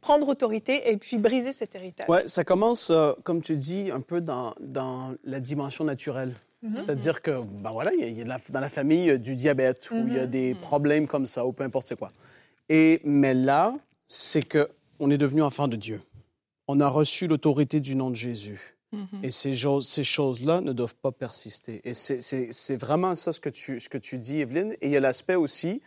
prendre 0.00 0.28
autorité 0.28 0.90
et 0.90 0.96
puis 0.96 1.18
briser 1.18 1.52
cet 1.52 1.74
héritage. 1.74 2.08
Ouais, 2.08 2.26
ça 2.28 2.44
commence, 2.44 2.90
euh, 2.90 3.12
comme 3.24 3.40
tu 3.42 3.56
dis, 3.56 3.90
un 3.90 4.00
peu 4.00 4.20
dans, 4.20 4.54
dans 4.60 5.14
la 5.24 5.40
dimension 5.40 5.84
naturelle. 5.84 6.34
Mhm. 6.62 6.76
C'est-à-dire 6.76 7.22
que, 7.22 7.40
ben 7.42 7.70
voilà, 7.70 7.92
il 7.94 8.00
y 8.00 8.04
a, 8.04 8.06
il 8.08 8.18
y 8.18 8.20
a 8.20 8.24
de 8.24 8.28
la- 8.28 8.40
dans 8.48 8.60
la 8.60 8.68
famille 8.68 9.02
il 9.02 9.06
y 9.06 9.10
a 9.10 9.18
du 9.18 9.36
diabète 9.36 9.90
ou 9.92 9.96
il 10.08 10.14
y 10.14 10.18
a 10.18 10.24
Mhm. 10.24 10.30
des 10.30 10.54
problèmes 10.54 11.06
comme 11.06 11.26
ça 11.26 11.46
ou 11.46 11.52
peu 11.52 11.62
importe 11.64 11.86
c'est 11.86 11.98
quoi. 11.98 12.10
Et, 12.68 13.00
mais 13.04 13.32
là, 13.34 13.74
c'est 14.08 14.42
que 14.42 14.68
on 14.98 15.10
est 15.10 15.18
devenu 15.18 15.42
enfant 15.42 15.68
de 15.68 15.76
Dieu. 15.76 16.00
On 16.66 16.80
a 16.80 16.88
reçu 16.88 17.28
l'autorité 17.28 17.80
du 17.80 17.94
nom 17.94 18.10
de 18.10 18.16
Jésus. 18.16 18.74
Mhm. 18.92 19.06
Et 19.22 19.30
ces, 19.30 19.54
ces 19.82 20.02
choses-là 20.04 20.60
ne 20.60 20.72
doivent 20.72 20.96
pas 20.96 21.12
persister. 21.12 21.80
Et 21.84 21.94
c'est 21.94 22.76
vraiment 22.76 23.14
ça 23.14 23.32
ce 23.32 23.40
que 23.40 23.50
tu, 23.50 23.78
ce 23.80 23.88
que 23.88 23.98
tu 23.98 24.18
dis, 24.18 24.40
Evelyne. 24.40 24.72
Et 24.80 24.86
il 24.86 24.90
y 24.90 24.96
a 24.96 25.00
l'aspect 25.00 25.34
aussi 25.36 25.80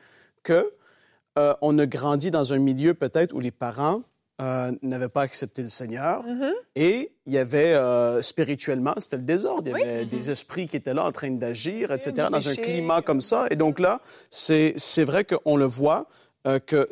que 0.43 0.71
euh, 1.37 1.53
on 1.61 1.77
a 1.79 1.85
grandi 1.85 2.31
dans 2.31 2.53
un 2.53 2.59
milieu 2.59 2.93
peut-être 2.93 3.33
où 3.33 3.39
les 3.39 3.51
parents 3.51 4.01
euh, 4.41 4.71
n'avaient 4.81 5.09
pas 5.09 5.21
accepté 5.21 5.61
le 5.61 5.67
Seigneur. 5.67 6.23
Mhm. 6.23 6.51
Et 6.75 7.11
il 7.27 7.33
y 7.33 7.37
avait 7.37 7.73
euh, 7.73 8.21
spirituellement, 8.23 8.93
c'était 8.97 9.17
le 9.17 9.23
désordre. 9.23 9.63
Il 9.67 9.71
y 9.71 9.73
Oui. 9.75 9.81
avait 9.83 10.05
des 10.05 10.31
esprits 10.31 10.67
qui 10.67 10.77
étaient 10.77 10.93
là 10.95 11.03
en 11.05 11.11
train 11.11 11.29
d'agir, 11.31 11.91
etc., 11.91 12.27
dans 12.31 12.49
un 12.49 12.55
climat 12.55 13.01
comme 13.03 13.21
ça. 13.21 13.45
Et 13.51 13.55
donc 13.55 13.79
là, 13.79 14.01
c'est 14.31 15.03
vrai 15.03 15.25
qu'on 15.25 15.57
le 15.57 15.65
voit 15.65 16.07
euh, 16.47 16.57
que 16.59 16.89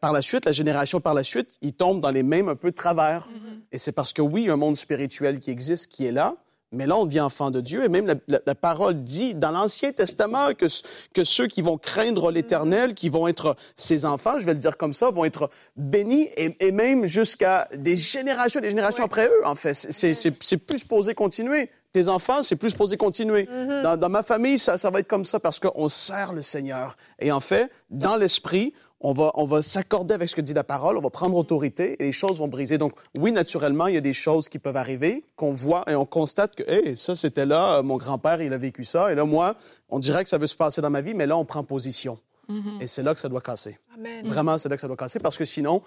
par 0.00 0.12
la 0.12 0.22
suite, 0.22 0.46
la 0.46 0.52
génération 0.52 1.00
par 1.00 1.14
la 1.14 1.22
suite, 1.22 1.58
ils 1.60 1.74
tombent 1.74 2.00
dans 2.00 2.10
les 2.10 2.22
mêmes 2.24 2.48
un 2.48 2.56
peu 2.56 2.72
travers. 2.72 3.28
Et 3.70 3.78
c'est 3.78 3.92
parce 3.92 4.12
que 4.12 4.22
oui, 4.22 4.42
il 4.42 4.46
y 4.46 4.50
a 4.50 4.54
un 4.54 4.56
monde 4.56 4.76
spirituel 4.76 5.38
qui 5.38 5.50
existe, 5.50 5.92
qui 5.92 6.06
est 6.06 6.12
là, 6.12 6.34
mais 6.74 6.86
là, 6.86 6.96
on 6.96 7.06
devient 7.06 7.20
enfant 7.20 7.50
de 7.50 7.60
Dieu. 7.60 7.84
Et 7.84 7.88
même 7.88 8.06
la, 8.06 8.14
la- 8.28 8.40
la 8.44 8.54
parole 8.54 9.02
dit 9.02 9.34
dans 9.34 9.50
l'Ancien 9.50 9.92
Testament 9.92 10.50
que, 10.54 10.66
ceux 11.24 11.46
qui 11.46 11.62
vont 11.62 11.78
craindre 11.78 12.30
l'Éternel, 12.30 12.94
qui 12.94 13.08
vont 13.08 13.26
être 13.28 13.56
ses 13.76 14.04
enfants, 14.04 14.38
je 14.38 14.44
vais 14.46 14.52
le 14.54 14.58
dire 14.58 14.76
comme 14.76 14.92
ça, 14.92 15.10
vont 15.10 15.24
être 15.24 15.50
bénis 15.76 16.28
et, 16.36 16.56
et 16.60 16.72
même 16.72 17.06
jusqu'à 17.06 17.68
des 17.76 17.96
générations, 17.96 18.60
des 18.60 18.70
générations 18.70 19.04
Ouais. 19.04 19.06
après 19.06 19.26
eux, 19.28 19.46
en 19.46 19.54
fait. 19.54 19.74
C'est- 19.74 20.30
plus 20.58 20.78
supposé 20.78 21.14
continuer. 21.14 21.70
Tes 21.92 22.08
enfants, 22.08 22.42
c'est 22.42 22.56
plus 22.56 22.70
supposé 22.70 22.96
continuer. 22.96 23.48
Mhm. 23.48 23.82
Dans, 23.84 23.96
dans 23.96 24.08
ma 24.08 24.24
famille, 24.24 24.58
ça, 24.58 24.76
ça 24.78 24.90
va 24.90 24.98
être 24.98 25.06
comme 25.06 25.24
ça 25.24 25.38
parce 25.38 25.60
qu'on 25.60 25.88
sert 25.88 26.32
le 26.32 26.42
Seigneur. 26.42 26.96
Et 27.20 27.30
en 27.30 27.38
fait, 27.38 27.70
dans 27.88 28.16
l'esprit, 28.16 28.74
on 29.04 29.12
va, 29.12 29.32
on 29.34 29.44
va 29.44 29.62
s'accorder 29.62 30.14
avec 30.14 30.30
ce 30.30 30.34
que 30.34 30.40
dit 30.40 30.54
la 30.54 30.64
parole, 30.64 30.96
on 30.96 31.02
va 31.02 31.10
prendre 31.10 31.36
autorité 31.36 31.96
et 32.00 32.04
les 32.04 32.12
choses 32.12 32.38
vont 32.38 32.48
briser. 32.48 32.78
Donc, 32.78 32.94
oui, 33.18 33.32
naturellement, 33.32 33.86
il 33.86 33.94
y 33.94 33.98
a 33.98 34.00
des 34.00 34.14
choses 34.14 34.48
qui 34.48 34.58
peuvent 34.58 34.78
arriver, 34.78 35.24
qu'on 35.36 35.50
voit 35.50 35.84
et 35.86 35.94
on 35.94 36.06
constate 36.06 36.56
que, 36.56 36.62
hey, 36.66 36.96
ça, 36.96 37.14
c'était 37.14 37.44
là, 37.44 37.76
euh, 37.76 37.82
mon 37.82 37.98
grand-père, 37.98 38.40
il 38.40 38.50
a 38.54 38.56
vécu 38.56 38.82
ça. 38.82 39.12
Et 39.12 39.14
là, 39.14 39.26
moi, 39.26 39.56
on 39.90 39.98
dirait 39.98 40.24
que 40.24 40.30
ça 40.30 40.38
veut 40.38 40.46
se 40.46 40.56
passer 40.56 40.80
dans 40.80 40.88
ma 40.88 41.02
vie, 41.02 41.12
mais 41.12 41.26
là, 41.26 41.36
on 41.36 41.44
prend 41.44 41.62
position. 41.62 42.18
Mhm. 42.48 42.78
Et 42.80 42.86
c'est 42.86 43.02
là 43.02 43.12
que 43.12 43.20
ça 43.20 43.28
doit 43.28 43.42
casser. 43.42 43.78
Amen. 43.94 44.26
Vraiment, 44.26 44.56
c'est 44.56 44.70
là 44.70 44.76
que 44.76 44.80
ça 44.80 44.88
doit 44.88 44.96
casser 44.96 45.20
parce 45.20 45.36
que 45.36 45.44
sinon, 45.44 45.82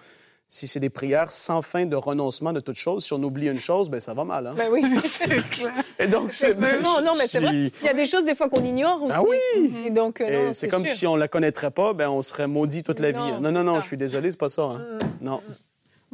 si 0.50 0.68
c'est 0.68 0.80
des 0.80 0.90
prières 0.90 1.32
sans 1.32 1.62
fin 1.62 1.86
de 1.86 1.96
renoncement 1.96 2.54
de 2.54 2.60
toute 2.62 2.78
chose, 2.78 3.04
si 3.06 3.12
on 3.14 3.22
oublie 3.24 3.48
une 3.48 3.60
chose, 3.60 3.90
ben 3.90 4.00
ça 4.00 4.14
va 4.14 4.24
mal. 4.24 4.48
Hein? 4.48 4.54
Ben 4.58 4.70
oui. 4.72 4.82
C'est 5.18 5.50
clair. 5.50 5.84
Et 6.00 6.08
donc, 6.08 6.32
c'est... 6.32 6.52
Exactement. 6.52 7.02
Non, 7.02 7.14
mais 7.18 7.28
c'est 7.28 7.40
vrai. 7.42 7.72
Il 7.82 7.86
y 7.86 7.90
a 7.90 7.94
des 7.94 8.06
choses 8.06 8.24
des 8.24 8.36
fois 8.36 8.48
qu'on 8.50 8.64
ignore 8.64 9.04
aussi. 9.04 9.14
Ah 9.16 9.24
oui! 9.24 9.74
Et 9.86 9.90
donc, 9.90 10.22
euh, 10.22 10.48
non, 10.48 10.54
c'est 10.54 10.68
comme 10.70 10.86
sûr. 10.86 10.96
si 10.96 11.08
on 11.08 11.16
la 11.16 11.28
connaîtrait 11.28 11.72
pas, 11.72 11.94
ben 11.94 12.08
on 12.10 12.22
serait 12.22 12.48
maudit 12.48 12.84
toute 12.84 13.00
la 13.00 13.12
vie. 13.12 13.18
Non, 13.18 13.42
Non, 13.42 13.52
non, 13.52 13.64
non, 13.64 13.76
ça. 13.76 13.82
je 13.82 13.88
suis 13.88 13.98
désolé, 13.98 14.32
c'est 14.32 14.38
pas 14.40 14.50
ça. 14.50 14.62
hein. 14.64 14.82
Mm. 15.22 15.26
Non. 15.26 15.42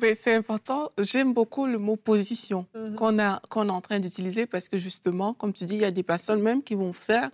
Oui, 0.02 0.14
c'est 0.16 0.34
important. 0.34 0.90
J'aime 0.98 1.34
beaucoup 1.34 1.68
le 1.68 1.78
mot 1.78 1.96
position 1.96 2.66
Mhm. 2.74 2.96
qu'on 2.96 3.20
a 3.20 3.40
qu'on 3.50 3.68
est 3.68 3.72
en 3.72 3.82
train 3.82 4.00
d'utiliser 4.00 4.48
parce 4.48 4.68
que 4.68 4.80
justement, 4.80 5.34
comme 5.36 5.54
tu 5.54 5.66
dis, 5.66 5.76
il 5.76 5.82
y 5.82 5.86
a 5.86 5.92
des 5.92 6.02
personnes 6.02 6.42
même 6.42 6.64
qui 6.64 6.74
vont 6.74 6.94
faire 6.94 7.30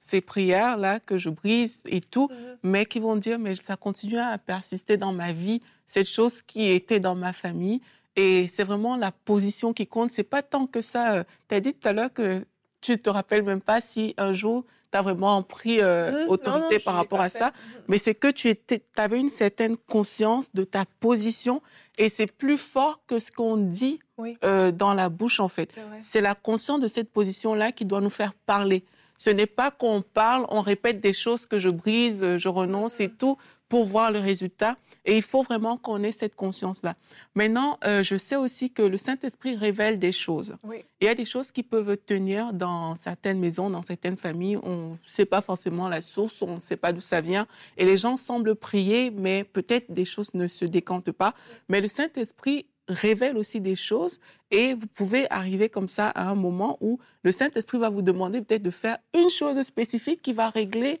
ces 0.00 0.20
prières 0.20 0.76
là 0.76 1.00
que 1.00 1.18
je 1.18 1.30
brise 1.30 1.82
et 1.86 2.00
tout, 2.00 2.28
Mhm. 2.30 2.36
mais 2.62 2.86
qui 2.86 3.00
vont 3.00 3.16
dire 3.16 3.38
mais 3.40 3.54
ça 3.56 3.76
continue 3.76 4.18
à 4.18 4.38
persister 4.38 4.96
dans 4.96 5.12
ma 5.12 5.32
vie 5.32 5.60
cette 5.86 6.08
chose 6.08 6.42
qui 6.42 6.70
était 6.70 7.00
dans 7.00 7.14
ma 7.14 7.32
famille 7.32 7.80
et 8.16 8.46
c'est 8.48 8.64
vraiment 8.64 8.96
la 8.96 9.10
position 9.12 9.72
qui 9.72 9.86
compte. 9.86 10.12
C'est 10.12 10.22
pas 10.22 10.42
tant 10.42 10.66
que 10.66 10.80
ça. 10.80 11.24
Tu 11.48 11.54
as 11.54 11.60
dit 11.60 11.74
tout 11.74 11.88
à 11.88 11.92
l'heure 11.92 12.12
que 12.12 12.44
tu 12.80 12.98
te 12.98 13.10
rappelles 13.10 13.42
même 13.42 13.60
pas 13.60 13.80
si 13.80 14.14
un 14.18 14.32
jour 14.32 14.64
tu 14.92 14.98
as 14.98 15.02
vraiment 15.02 15.42
pris 15.42 15.80
euh, 15.80 16.26
Mmh, 16.26 16.30
autorité 16.30 16.60
non, 16.62 16.70
non, 16.70 16.78
je 16.78 16.84
par 16.84 16.94
rapport 16.94 17.20
à 17.20 17.28
fait. 17.28 17.38
ça, 17.38 17.52
mais 17.88 17.98
c'est 17.98 18.14
que 18.14 18.28
tu 18.30 18.54
avais 18.96 19.18
une 19.18 19.28
certaine 19.28 19.76
conscience 19.76 20.52
de 20.54 20.62
ta 20.62 20.84
position 21.00 21.60
et 21.98 22.08
c'est 22.08 22.30
plus 22.30 22.58
fort 22.58 23.00
que 23.08 23.18
ce 23.18 23.32
qu'on 23.32 23.56
dit 23.56 23.98
Oui. 24.18 24.36
euh, 24.44 24.70
dans 24.70 24.94
la 24.94 25.08
bouche, 25.08 25.40
en 25.40 25.48
fait. 25.48 25.74
C'est 26.00 26.20
la 26.20 26.34
conscience 26.36 26.80
de 26.80 26.86
cette 26.88 27.10
position-là 27.10 27.72
qui 27.72 27.84
doit 27.84 28.00
nous 28.00 28.10
faire 28.10 28.34
parler. 28.46 28.84
Ce 29.18 29.30
n'est 29.30 29.46
pas 29.46 29.70
qu'on 29.70 30.02
parle, 30.02 30.44
on 30.50 30.60
répète 30.60 31.00
des 31.00 31.12
choses 31.12 31.46
que 31.46 31.58
je 31.58 31.68
brise, 31.68 32.22
euh, 32.22 32.36
je 32.38 32.48
renonce 32.48 33.00
et 33.00 33.08
tout 33.08 33.36
pour 33.68 33.86
voir 33.86 34.10
le 34.10 34.18
résultat. 34.18 34.76
Et 35.06 35.16
il 35.16 35.22
faut 35.22 35.42
vraiment 35.42 35.76
qu'on 35.76 36.02
ait 36.02 36.12
cette 36.12 36.34
conscience-là. 36.34 36.96
Maintenant, 37.34 37.78
euh, 37.84 38.02
je 38.02 38.16
sais 38.16 38.36
aussi 38.36 38.70
que 38.70 38.82
le 38.82 38.96
Saint-Esprit 38.96 39.54
révèle 39.54 39.98
des 39.98 40.12
choses. 40.12 40.56
Oui. 40.62 40.84
Il 41.00 41.04
y 41.04 41.08
a 41.08 41.14
des 41.14 41.26
choses 41.26 41.52
qui 41.52 41.62
peuvent 41.62 41.98
tenir 42.06 42.54
dans 42.54 42.96
certaines 42.96 43.38
maisons, 43.38 43.68
dans 43.68 43.82
certaines 43.82 44.16
familles. 44.16 44.58
On 44.62 44.92
ne 44.92 44.96
sait 45.06 45.26
pas 45.26 45.42
forcément 45.42 45.88
la 45.88 46.00
source, 46.00 46.40
on 46.40 46.54
ne 46.54 46.60
sait 46.60 46.78
pas 46.78 46.92
d'où 46.92 47.02
ça 47.02 47.20
vient. 47.20 47.46
Et 47.76 47.84
les 47.84 47.98
gens 47.98 48.16
semblent 48.16 48.54
prier, 48.54 49.10
mais 49.10 49.44
peut-être 49.44 49.92
des 49.92 50.06
choses 50.06 50.32
ne 50.32 50.48
se 50.48 50.64
décantent 50.64 51.12
pas. 51.12 51.34
Mais 51.68 51.82
le 51.82 51.88
Saint-Esprit 51.88 52.66
révèle 52.88 53.36
aussi 53.36 53.60
des 53.60 53.76
choses 53.76 54.20
et 54.50 54.74
vous 54.74 54.86
pouvez 54.86 55.30
arriver 55.30 55.68
comme 55.68 55.88
ça 55.88 56.08
à 56.08 56.28
un 56.28 56.34
moment 56.34 56.76
où 56.80 56.98
le 57.22 57.32
Saint-Esprit 57.32 57.78
va 57.78 57.88
vous 57.88 58.02
demander 58.02 58.42
peut-être 58.42 58.62
de 58.62 58.70
faire 58.70 58.98
une 59.14 59.30
chose 59.30 59.60
spécifique 59.62 60.22
qui 60.22 60.32
va 60.32 60.50
régler 60.50 60.98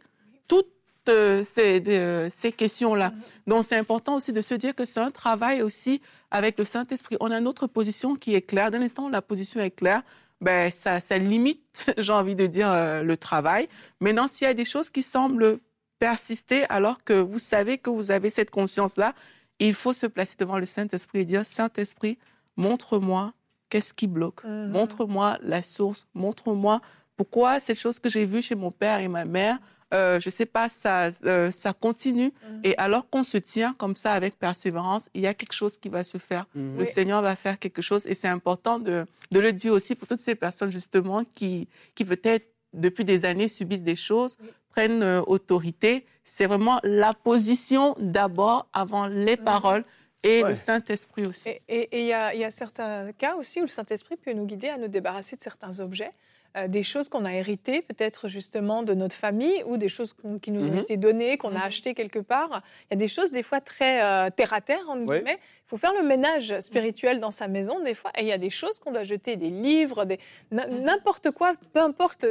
toutes 1.04 1.14
euh, 1.14 1.44
ces, 1.54 1.82
euh, 1.88 2.28
ces 2.34 2.52
questions-là. 2.52 3.12
Donc 3.46 3.64
c'est 3.64 3.76
important 3.76 4.16
aussi 4.16 4.32
de 4.32 4.40
se 4.40 4.54
dire 4.54 4.74
que 4.74 4.84
c'est 4.84 5.00
un 5.00 5.10
travail 5.10 5.62
aussi 5.62 6.00
avec 6.30 6.58
le 6.58 6.64
Saint-Esprit. 6.64 7.16
On 7.20 7.30
a 7.30 7.40
notre 7.40 7.66
position 7.66 8.16
qui 8.16 8.34
est 8.34 8.42
claire. 8.42 8.70
Dès 8.70 8.78
l'instant 8.78 9.06
où 9.06 9.10
la 9.10 9.22
position 9.22 9.60
est 9.60 9.70
claire, 9.70 10.02
ben, 10.40 10.70
ça, 10.70 11.00
ça 11.00 11.18
limite, 11.18 11.86
j'ai 11.98 12.12
envie 12.12 12.34
de 12.34 12.46
dire, 12.46 12.70
euh, 12.70 13.02
le 13.02 13.16
travail. 13.16 13.68
Maintenant, 14.00 14.28
s'il 14.28 14.46
y 14.46 14.50
a 14.50 14.54
des 14.54 14.64
choses 14.64 14.90
qui 14.90 15.02
semblent 15.02 15.58
persister 15.98 16.64
alors 16.68 17.02
que 17.04 17.14
vous 17.14 17.38
savez 17.38 17.78
que 17.78 17.90
vous 17.90 18.10
avez 18.10 18.30
cette 18.30 18.50
conscience-là, 18.50 19.14
il 19.60 19.74
faut 19.74 19.92
se 19.92 20.06
placer 20.06 20.34
devant 20.38 20.58
le 20.58 20.66
Saint-Esprit 20.66 21.20
et 21.20 21.24
dire, 21.24 21.46
Saint-Esprit, 21.46 22.18
montre-moi 22.56 23.32
qu'est-ce 23.68 23.94
qui 23.94 24.06
bloque. 24.06 24.44
Mhm. 24.44 24.70
Montre-moi 24.70 25.38
la 25.42 25.62
source. 25.62 26.06
Montre-moi 26.14 26.80
pourquoi 27.16 27.60
cette 27.60 27.78
chose 27.78 27.98
que 28.00 28.08
j'ai 28.08 28.24
vue 28.24 28.42
chez 28.42 28.54
mon 28.54 28.72
père 28.72 28.98
et 28.98 29.08
ma 29.08 29.24
mère, 29.24 29.58
euh, 29.94 30.18
je 30.20 30.28
ne 30.28 30.32
sais 30.32 30.46
pas, 30.46 30.68
ça, 30.68 31.10
euh, 31.24 31.50
ça 31.52 31.72
continue. 31.72 32.32
Mhm. 32.50 32.60
Et 32.64 32.76
alors 32.78 33.08
qu'on 33.10 33.24
se 33.24 33.38
tient 33.38 33.74
comme 33.74 33.94
ça 33.96 34.12
avec 34.12 34.38
persévérance, 34.38 35.08
il 35.14 35.22
y 35.22 35.26
a 35.26 35.34
quelque 35.34 35.52
chose 35.52 35.78
qui 35.78 35.88
va 35.88 36.02
se 36.04 36.18
faire. 36.18 36.46
Mhm. 36.54 36.74
Le 36.76 36.80
Oui. 36.82 36.86
Seigneur 36.86 37.22
va 37.22 37.36
faire 37.36 37.58
quelque 37.58 37.80
chose. 37.82 38.06
Et 38.06 38.14
c'est 38.14 38.28
important 38.28 38.78
de, 38.78 39.06
de 39.30 39.40
le 39.40 39.52
dire 39.52 39.72
aussi 39.72 39.94
pour 39.94 40.08
toutes 40.08 40.20
ces 40.20 40.34
personnes, 40.34 40.70
justement, 40.70 41.24
qui, 41.34 41.68
qui 41.94 42.04
peut-être 42.04 42.46
depuis 42.72 43.04
des 43.04 43.24
années 43.24 43.48
subissent 43.48 43.82
des 43.84 43.96
choses, 43.96 44.36
Oui. 44.42 44.48
prennent 44.70 45.02
euh, 45.02 45.22
autorité. 45.26 46.04
C'est 46.24 46.46
vraiment 46.46 46.80
la 46.82 47.12
position 47.12 47.94
d'abord 48.00 48.66
avant 48.72 49.06
les 49.06 49.36
Mhm. 49.36 49.44
paroles 49.44 49.84
et 50.24 50.42
Ouais. 50.42 50.50
le 50.50 50.56
Saint-Esprit 50.56 51.24
aussi. 51.28 51.48
Et 51.50 51.62
et- 51.68 51.88
et 51.96 52.00
il 52.00 52.06
y, 52.06 52.12
a 52.12 52.34
il 52.34 52.40
y 52.40 52.44
a 52.44 52.50
certains 52.50 53.12
cas 53.12 53.36
aussi 53.36 53.58
où 53.60 53.62
le 53.62 53.68
Saint-Esprit 53.68 54.16
peut 54.16 54.32
nous 54.32 54.46
guider 54.46 54.68
à 54.70 54.78
nous 54.78 54.88
débarrasser 54.88 55.36
de 55.36 55.42
certains 55.42 55.78
objets, 55.80 56.10
euh, 56.56 56.68
des 56.68 56.82
choses 56.82 57.08
qu'on 57.08 57.24
a 57.24 57.32
héritées, 57.32 57.82
peut-être 57.82 58.28
justement 58.28 58.82
de 58.82 58.94
notre 58.94 59.16
famille, 59.16 59.62
ou 59.66 59.76
des 59.76 59.88
choses 59.88 60.14
qui 60.42 60.50
nous 60.50 60.62
ont 60.62 60.72
Mhm. 60.72 60.78
été 60.78 60.96
données, 60.96 61.36
qu'on 61.36 61.50
Mhm. 61.50 61.56
a 61.56 61.64
achetées 61.64 61.94
quelque 61.94 62.18
part. 62.20 62.62
Il 62.90 62.94
y 62.94 62.94
a 62.94 62.96
des 62.96 63.08
choses 63.08 63.30
des 63.30 63.42
fois 63.42 63.60
très 63.60 64.02
euh, 64.02 64.30
terre 64.30 64.52
à 64.52 64.60
terre, 64.60 64.84
entre 64.88 65.02
Oui. 65.06 65.16
guillemets. 65.16 65.38
Il 65.66 65.68
faut 65.68 65.76
faire 65.78 65.94
le 65.98 66.06
ménage 66.06 66.60
spirituel 66.60 67.18
dans 67.20 67.30
sa 67.30 67.48
maison 67.48 67.80
des 67.80 67.94
fois. 67.94 68.10
Et 68.18 68.22
il 68.22 68.28
y 68.28 68.32
a 68.32 68.38
des 68.38 68.50
choses 68.50 68.78
qu'on 68.78 68.92
doit 68.92 69.02
jeter, 69.04 69.36
des 69.36 69.50
livres, 69.50 70.04
des 70.04 70.18
Mhm. 70.50 70.80
n'importe 70.82 71.30
quoi, 71.32 71.54
peu 71.72 71.80
importe 71.80 72.24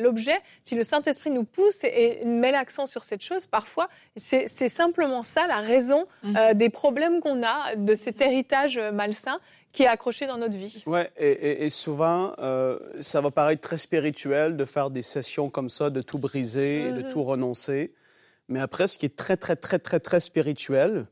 l'objet. 0.00 0.38
Si 0.62 0.74
le 0.74 0.82
Saint-Esprit 0.82 1.30
nous 1.30 1.44
pousse 1.44 1.82
et, 1.84 2.20
et 2.22 2.24
met 2.24 2.52
l'accent 2.52 2.86
sur 2.86 3.04
cette 3.04 3.22
chose, 3.22 3.46
parfois 3.46 3.88
c'est 4.16 4.48
simplement 4.68 5.22
ça 5.22 5.46
la 5.46 5.56
raison 5.60 6.06
Mhm. 6.22 6.36
euh, 6.36 6.54
des 6.54 6.68
problèmes 6.68 7.20
qu'on 7.20 7.42
a, 7.42 7.74
de 7.76 7.94
cet 7.94 8.20
héritage 8.20 8.78
euh, 8.78 8.92
malsain 8.92 9.40
qui 9.74 9.82
est 9.82 9.86
accroché 9.86 10.26
dans 10.26 10.38
notre 10.38 10.56
vie. 10.56 10.82
Ouais, 10.86 11.10
et, 11.18 11.26
et- 11.30 11.64
et 11.66 11.70
souvent, 11.70 12.32
euh, 12.38 12.78
ça 13.00 13.20
va 13.20 13.30
paraître 13.30 13.60
très 13.60 13.76
spirituel 13.78 14.56
de 14.56 14.64
faire 14.64 14.88
des 14.90 15.02
sessions 15.02 15.50
comme 15.50 15.68
ça, 15.68 15.90
de 15.90 16.00
tout 16.00 16.18
briser, 16.18 16.88
et 16.88 16.92
de 16.92 17.02
Mhm. 17.02 17.12
tout 17.12 17.22
renoncer. 17.22 17.92
Mais 18.48 18.60
après, 18.60 18.88
ce 18.88 18.96
qui 18.98 19.06
est 19.06 19.16
très, 19.16 19.36
très, 19.36 19.56
très, 19.56 19.78
très, 19.78 20.00
très 20.00 20.20
spirituel, 20.20 21.06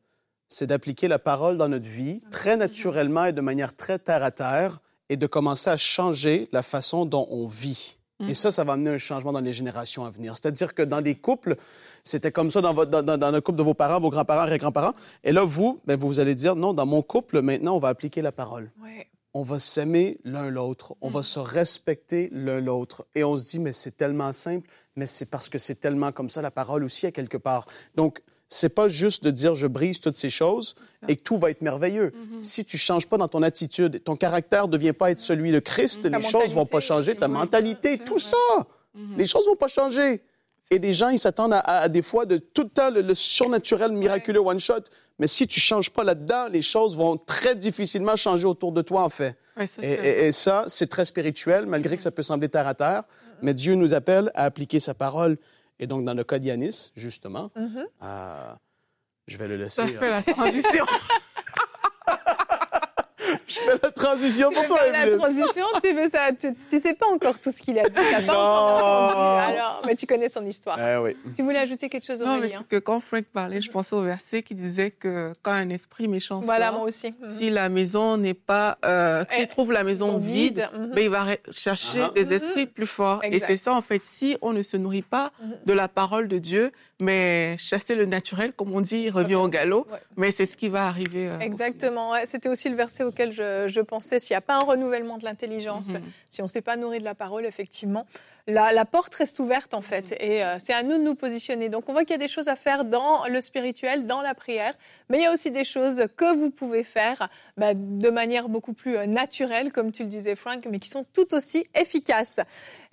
c'est 0.49 0.67
d'appliquer 0.67 1.09
la 1.09 1.19
parole 1.19 1.57
dans 1.59 1.69
notre 1.69 1.89
vie 1.89 2.21
très 2.31 2.57
naturellement 2.57 3.25
et 3.27 3.33
de 3.33 3.41
manière 3.41 3.75
très 3.75 3.99
terre 3.99 4.23
à 4.23 4.31
terre 4.31 4.81
et 5.09 5.17
de 5.17 5.27
commencer 5.27 5.71
à 5.71 5.77
changer 5.79 6.49
la 6.53 6.63
façon 6.63 7.05
dont 7.07 7.27
on 7.31 7.47
vit. 7.47 7.99
Mhm. 8.23 8.29
Et 8.31 8.35
ça, 8.35 8.51
ça 8.53 8.65
va 8.65 8.73
amener 8.75 8.91
un 8.91 8.99
changement 8.99 9.33
dans 9.33 9.41
les 9.41 9.53
générations 9.53 10.05
à 10.05 10.11
venir. 10.11 10.35
C'est-à-dire 10.37 10.75
que 10.75 10.83
dans 10.83 11.01
des 11.03 11.15
couples, 11.15 11.57
c'était 12.05 12.33
comme 12.33 12.51
ça 12.51 12.61
dans, 12.61 12.73
votre, 12.75 12.91
dans, 12.91 13.03
dans- 13.03 13.19
dans 13.19 13.31
le 13.31 13.41
couple 13.41 13.59
de 13.59 13.63
vos 13.63 13.75
parents, 13.75 14.01
vos 14.01 14.11
grands-parents, 14.11 14.41
arrière-grands-parents. 14.43 14.95
Et 15.25 15.33
là, 15.33 15.45
vous, 15.45 15.81
ben, 15.87 15.99
vous 15.99 16.21
allez 16.21 16.35
dire, 16.35 16.57
non, 16.57 16.73
dans 16.73 16.87
mon 16.87 17.03
couple, 17.03 17.43
maintenant, 17.43 17.77
on 17.77 17.79
va 17.79 17.89
appliquer 17.89 18.23
la 18.23 18.33
parole 18.33 18.71
Ouais. 18.83 19.07
on 19.35 19.43
va 19.43 19.59
s'aimer 19.59 20.19
l'un 20.25 20.51
l'autre, 20.51 20.95
on 21.01 21.11
va 21.11 21.23
se 21.23 21.39
respecter 21.39 22.29
l'un 22.33 22.61
l'autre. 22.61 23.07
Et 23.15 23.25
on 23.25 23.37
se 23.37 23.49
dit, 23.51 23.59
mais 23.59 23.73
c'est 23.73 23.97
tellement 23.97 24.33
simple, 24.33 24.69
mais 24.97 25.07
c'est 25.07 25.27
parce 25.31 25.49
que 25.49 25.59
c'est 25.59 25.77
tellement 25.81 26.13
comme 26.13 26.29
ça 26.31 26.43
la 26.43 26.51
parole 26.51 26.85
aussi 26.85 27.07
à 27.07 27.13
quelque 27.13 27.39
part. 27.39 27.67
Donc, 27.95 28.21
c'est 28.53 28.69
pas 28.69 28.89
juste 28.89 29.25
de 29.25 29.31
dire 29.31 29.55
je 29.55 29.67
brise 29.67 29.99
toutes 30.01 30.17
ces 30.17 30.31
choses 30.31 30.75
et 31.09 31.17
que 31.17 31.23
tout 31.23 31.37
va 31.37 31.51
être 31.51 31.63
merveilleux. 31.63 32.13
Mhm. 32.15 32.45
Si 32.45 32.65
tu 32.65 32.79
changes 32.79 33.07
pas 33.07 33.17
dans 33.17 33.29
ton 33.29 33.43
attitude, 33.43 34.03
ton 34.05 34.17
caractère 34.17 34.67
ne 34.67 34.73
devient 34.73 34.93
pas 34.93 35.11
être 35.11 35.19
celui 35.21 35.51
de 35.53 35.59
Christ, 35.59 36.11
Ta 36.11 36.19
les 36.19 36.25
choses 36.25 36.53
vont 36.55 36.67
pas 36.67 36.81
changer, 36.81 37.15
ta 37.17 37.27
oui, 37.27 37.33
mentalité, 37.33 37.99
tout 37.99 38.19
ça. 38.19 38.37
Mhm. 38.95 39.17
Les 39.19 39.27
choses 39.27 39.47
vont 39.47 39.57
pas 39.57 39.69
changer. 39.69 40.23
Et 40.71 40.79
des 40.79 40.95
gens, 40.95 41.09
ils 41.11 41.19
s'attendent 41.19 41.53
à, 41.53 41.59
à- 41.61 41.81
à 41.83 41.89
des 41.89 42.03
fois 42.03 42.25
de 42.25 42.39
tout 42.39 42.63
le 42.63 42.69
temps 42.71 42.89
le, 42.91 43.03
le 43.03 43.15
surnaturel, 43.15 43.93
miraculeux 43.93 44.41
one 44.41 44.61
shot. 44.61 44.85
Mais 45.19 45.27
si 45.27 45.47
tu 45.47 45.61
changes 45.61 45.91
pas 45.91 46.03
là-dedans, 46.05 46.47
les 46.51 46.63
choses 46.63 46.97
vont 46.97 47.17
très 47.19 47.55
difficilement 47.55 48.17
changer 48.17 48.47
autour 48.47 48.73
de 48.73 48.81
toi, 48.83 49.03
en 49.03 49.09
fait. 49.11 49.37
Ouais, 49.57 49.67
ça, 49.67 49.83
Et, 49.83 49.97
c'est- 49.97 50.07
et- 50.07 50.27
et 50.29 50.33
ça, 50.33 50.65
c'est 50.69 50.87
très 50.89 51.05
spirituel, 51.05 51.67
malgré 51.67 51.97
que 51.97 52.03
ça 52.03 52.11
peut 52.11 52.23
sembler 52.23 52.49
terre 52.49 52.67
à 52.67 52.75
terre. 52.75 53.03
Mais 53.43 53.53
Dieu 53.55 53.75
nous 53.75 53.93
appelle 53.93 54.31
à 54.35 54.45
appliquer 54.45 54.81
sa 54.81 54.95
parole. 54.95 55.37
Et 55.79 55.87
donc, 55.87 56.05
dans 56.05 56.15
le 56.15 56.25
cas 56.25 56.39
d'Yanis, 56.39 56.91
justement, 56.95 57.51
Mhm. 57.57 57.87
euh, 58.03 58.55
je 59.27 59.37
vais 59.37 59.49
le 59.49 59.57
laisser. 59.57 59.83
ça 59.83 59.89
euh, 59.89 59.99
fait 59.99 60.11
la 60.11 60.23
transition. 60.23 60.85
je 63.47 63.55
fais 63.61 63.79
la 63.83 63.91
transition 63.91 64.51
pour 64.53 64.67
toi, 64.67 64.79
faire 64.79 64.93
la 64.93 65.07
Evelyne. 65.07 65.19
transition, 65.19 65.67
tu 65.83 65.93
veux 65.95 66.09
ça, 66.09 66.31
tu, 66.39 66.55
tu 66.55 66.79
sais 66.81 66.95
pas 66.95 67.07
encore 67.07 67.39
tout 67.41 67.51
ce 67.53 67.63
qu'il 67.63 67.79
a 67.79 67.85
dit, 67.85 67.95
t'as 67.95 68.23
pas 68.23 68.33
encore 68.33 69.11
entendu. 69.11 69.53
Alors, 69.53 69.83
mais 69.87 69.95
tu 69.97 70.07
connais 70.07 70.29
son 70.29 70.45
histoire. 70.47 70.79
Eh 70.81 70.97
oui. 70.99 71.17
Tu 71.37 71.43
voulais 71.43 71.59
ajouter 71.59 71.89
quelque 71.89 72.05
chose, 72.07 72.21
non, 72.21 72.33
mais 72.33 72.39
Aurélie 72.39 72.55
c'est 72.59 72.69
que 72.69 72.79
quand 72.79 73.01
Frank 73.01 73.25
parlait, 73.33 73.61
je 73.61 73.71
pensais 73.71 73.95
au 73.97 74.03
verset 74.03 74.43
qui 74.43 74.55
disait 74.55 74.91
que 74.91 75.33
quand 75.43 75.53
un 75.53 75.69
esprit 75.71 76.09
méchant 76.09 76.41
Voilà, 76.41 76.69
sort, 76.69 76.79
moi 76.79 76.89
aussi. 76.89 77.15
Mhm. 77.21 77.29
si 77.29 77.51
la 77.51 77.69
maison 77.69 78.17
n'est 78.17 78.35
pas, 78.35 78.79
euh, 78.85 79.25
s'il 79.31 79.43
Eh, 79.43 79.47
trouve 79.47 79.73
la 79.73 79.85
maison 79.85 80.19
vide, 80.19 80.69
mhm. 80.75 80.91
ben, 80.95 81.05
il 81.05 81.11
va 81.11 81.27
chercher 81.51 82.03
Ah. 82.03 82.11
des 82.15 82.27
Mhm. 82.27 82.33
esprits 82.33 82.67
plus 82.67 82.87
forts. 82.87 83.21
Et 83.25 83.39
c'est 83.39 83.57
ça, 83.57 83.73
en 83.75 83.83
fait, 83.83 84.03
si 84.05 84.37
on 84.43 84.53
ne 84.53 84.63
se 84.63 84.77
nourrit 84.77 85.03
pas 85.03 85.33
Mhm. 85.43 85.53
de 85.67 85.73
la 85.73 85.89
parole 85.89 86.29
de 86.29 86.39
Dieu, 86.39 86.73
mais 87.03 87.57
chasser 87.59 87.95
le 87.95 88.07
naturel, 88.07 88.53
comme 88.53 88.73
on 88.75 88.81
dit, 88.81 89.11
revient 89.11 89.35
au 89.35 89.49
galop. 89.49 89.87
Ouais. 89.91 89.99
Mais 90.17 90.31
c'est 90.31 90.47
ce 90.47 90.57
qui 90.57 90.69
va 90.69 90.87
arriver. 90.87 91.29
euh, 91.29 91.39
Exactement, 91.41 92.13
ouais, 92.13 92.27
c'était 92.27 92.49
aussi 92.49 92.69
le 92.71 92.77
verset 92.77 93.03
auquel 93.05 93.33
je, 93.33 93.67
je 93.69 93.81
pensais. 93.81 94.21
S'il 94.21 94.35
n'y 94.35 94.39
a 94.39 94.41
pas 94.41 94.55
un 94.57 94.65
renouvellement 94.65 95.19
de 95.19 95.25
l'intelligence, 95.25 95.89
Mhm. 95.89 96.01
si 96.31 96.41
on 96.41 96.45
ne 96.45 96.49
s'est 96.49 96.63
pas 96.63 96.77
nourri 96.77 96.99
de 97.01 97.05
la 97.05 97.15
parole, 97.15 97.45
effectivement, 97.45 98.07
la, 98.47 98.73
la 98.73 98.85
porte 98.85 99.15
reste 99.17 99.39
ouverte 99.41 99.75
en 99.75 99.83
fait. 99.83 100.13
Et 100.21 100.43
euh, 100.45 100.57
c'est 100.59 100.73
à 100.73 100.83
nous 100.83 100.99
de 100.99 101.03
nous 101.03 101.15
positionner. 101.15 101.69
Donc 101.69 101.89
on 101.89 101.93
voit 101.93 102.03
qu'il 102.05 102.13
y 102.13 102.15
a 102.15 102.19
des 102.19 102.29
choses 102.29 102.49
à 102.49 102.57
faire 102.57 102.85
dans 102.85 103.27
le 103.29 103.41
spirituel, 103.41 104.07
dans 104.07 104.23
la 104.23 104.35
prière, 104.35 104.75
mais 105.09 105.19
il 105.19 105.23
y 105.23 105.27
a 105.27 105.33
aussi 105.33 105.51
des 105.51 105.65
choses 105.65 106.05
que 106.17 106.35
vous 106.35 106.51
pouvez 106.51 106.85
faire 106.85 107.29
bah, 107.57 107.73
de 107.75 108.11
manière 108.11 108.49
beaucoup 108.49 108.73
plus 108.73 108.97
euh, 108.97 109.07
naturelle, 109.07 109.73
comme 109.73 109.93
tu 109.93 110.03
le 110.05 110.09
disais 110.09 110.37
Frank, 110.37 110.67
mais 110.71 110.79
qui 110.79 110.89
sont 110.89 111.05
tout 111.13 111.35
aussi 111.35 111.67
efficaces. 111.75 112.41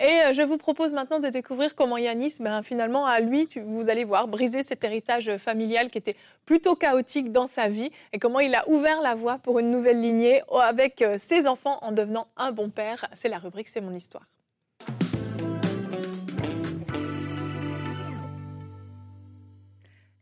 Et 0.02 0.22
euh, 0.22 0.34
je 0.34 0.42
vous 0.42 0.58
propose 0.58 0.94
maintenant 0.94 1.20
de 1.20 1.28
découvrir 1.28 1.76
comment 1.76 1.98
Yanis, 1.98 2.36
ben, 2.40 2.64
finalement, 2.64 3.06
à 3.06 3.20
lui, 3.20 3.50
vous 3.66 3.90
allez 3.90 4.06
voir, 4.06 4.30
briser 4.30 4.64
cet 4.64 4.86
héritage 4.86 5.36
familial 5.38 5.90
qui 5.90 5.98
était 5.98 6.16
plutôt 6.46 6.76
chaotique 6.76 7.34
dans 7.34 7.48
sa 7.48 7.68
vie 7.68 7.92
et 8.14 8.20
comment 8.20 8.40
il 8.40 8.56
a 8.56 8.68
ouvert 8.70 9.02
la 9.02 9.16
voie 9.16 9.40
pour 9.40 9.60
une 9.60 9.72
nouvelle 9.72 10.00
lignée 10.00 10.42
avec 10.52 11.02
euh, 11.02 11.16
ses 11.18 11.48
enfants 11.48 11.80
en 11.82 11.92
devenant 11.92 12.28
un 12.38 12.54
bon 12.54 12.70
père. 12.70 13.10
C'est 13.14 13.28
la 13.28 13.40
rubrique 13.40 13.68
C'est 13.68 13.82
mon 13.82 13.94
histoire. 13.94 14.24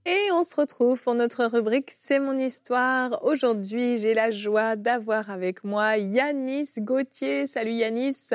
Et 0.07 0.31
on 0.31 0.43
se 0.43 0.55
retrouve 0.55 0.99
pour 1.03 1.13
notre 1.13 1.45
rubrique 1.45 1.91
C'est 2.01 2.19
mon 2.19 2.39
histoire. 2.39 3.23
Aujourd'hui, 3.23 3.99
j'ai 3.99 4.15
la 4.15 4.31
joie 4.31 4.75
d'avoir 4.75 5.29
avec 5.29 5.63
moi 5.63 5.97
Yanis 5.97 6.69
Gauthier. 6.79 7.45
Salut 7.45 7.73
Yanis. 7.73 8.29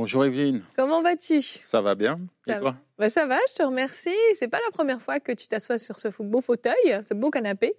Bonjour 0.00 0.24
Evelyne, 0.24 0.62
Comment 0.78 1.02
vas-tu? 1.02 1.42
Ça 1.42 1.82
va 1.82 1.94
bien 1.94 2.18
Et 2.46 2.52
Ça 2.52 2.58
toi? 2.58 2.74
Bah, 2.98 3.10
ça 3.10 3.26
va, 3.26 3.36
je 3.50 3.56
te 3.56 3.62
remercie. 3.62 4.08
C'est 4.34 4.48
pas 4.48 4.58
la 4.64 4.70
première 4.70 5.02
fois 5.02 5.20
que 5.20 5.30
tu 5.30 5.46
t'assois 5.46 5.78
sur 5.78 6.00
ce 6.00 6.08
beau 6.18 6.40
fauteuil, 6.40 7.02
ce 7.06 7.12
beau 7.12 7.28
canapé, 7.28 7.74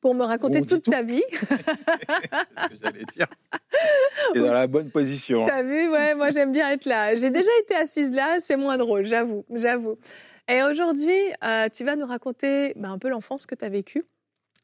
pour 0.00 0.14
me 0.14 0.22
raconter 0.22 0.58
On 0.58 0.60
dit 0.60 0.68
toute 0.68 0.84
tout. 0.84 0.92
ta 0.92 1.02
vie. 1.02 1.24
C'est 1.32 1.38
ce 1.40 2.68
que 2.68 2.76
j'allais 2.84 3.04
dire. 3.06 3.26
Et 4.36 4.38
dans 4.38 4.52
la 4.52 4.68
bonne 4.68 4.92
position. 4.92 5.44
T'as 5.44 5.64
vu, 5.64 5.88
ouais, 5.88 6.14
moi 6.14 6.30
j'aime 6.30 6.52
bien 6.52 6.70
être 6.70 6.84
là. 6.84 7.16
J'ai 7.16 7.30
déjà 7.30 7.50
été 7.62 7.74
assise 7.74 8.12
là, 8.12 8.38
c'est 8.38 8.56
moins 8.56 8.76
drôle, 8.76 9.04
j'avoue, 9.04 9.44
j'avoue. 9.52 9.98
Et 10.46 10.62
aujourd'hui, 10.62 11.18
euh, 11.42 11.68
tu 11.68 11.82
vas 11.82 11.96
nous 11.96 12.06
raconter 12.06 12.74
bah, 12.76 12.90
un 12.90 12.98
peu 12.98 13.08
l'enfance 13.08 13.44
que 13.44 13.56
tu 13.56 13.64
as 13.64 13.70
vécue 13.70 14.04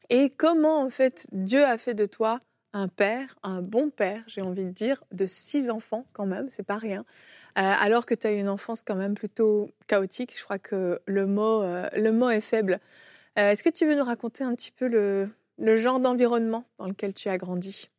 et 0.09 0.29
comment 0.29 0.79
en 0.79 0.89
fait 0.89 1.27
Dieu 1.33 1.65
a 1.65 1.77
fait 1.77 1.95
de 1.95 2.05
toi 2.05 2.39
un 2.73 2.87
père, 2.87 3.35
un 3.43 3.61
bon 3.61 3.89
père, 3.89 4.23
j'ai 4.27 4.41
envie 4.41 4.65
de 4.65 4.71
dire, 4.71 5.03
de 5.11 5.25
six 5.27 5.69
enfants 5.69 6.05
quand 6.13 6.25
même, 6.25 6.49
c'est 6.49 6.63
pas 6.63 6.77
rien. 6.77 7.05
Euh, 7.57 7.61
alors 7.61 8.05
que 8.05 8.15
tu 8.15 8.27
as 8.27 8.33
eu 8.33 8.39
une 8.39 8.49
enfance 8.49 8.83
quand 8.83 8.95
même 8.95 9.13
plutôt 9.13 9.69
chaotique, 9.87 10.33
je 10.37 10.43
crois 10.43 10.59
que 10.59 10.99
le 11.05 11.27
mot, 11.27 11.61
euh, 11.61 11.87
le 11.95 12.11
mot 12.11 12.29
est 12.29 12.41
faible. 12.41 12.79
Est-ce 13.35 13.63
que 13.63 13.69
tu 13.69 13.85
veux 13.85 13.95
nous 13.95 14.03
raconter 14.03 14.43
un 14.43 14.53
petit 14.53 14.71
peu 14.71 14.87
le, 14.87 15.27
le 15.57 15.75
genre 15.75 15.99
d'environnement 15.99 16.65
dans 16.77 16.87
lequel 16.87 17.13
tu 17.13 17.29
as 17.29 17.37
grandi? 17.37 17.89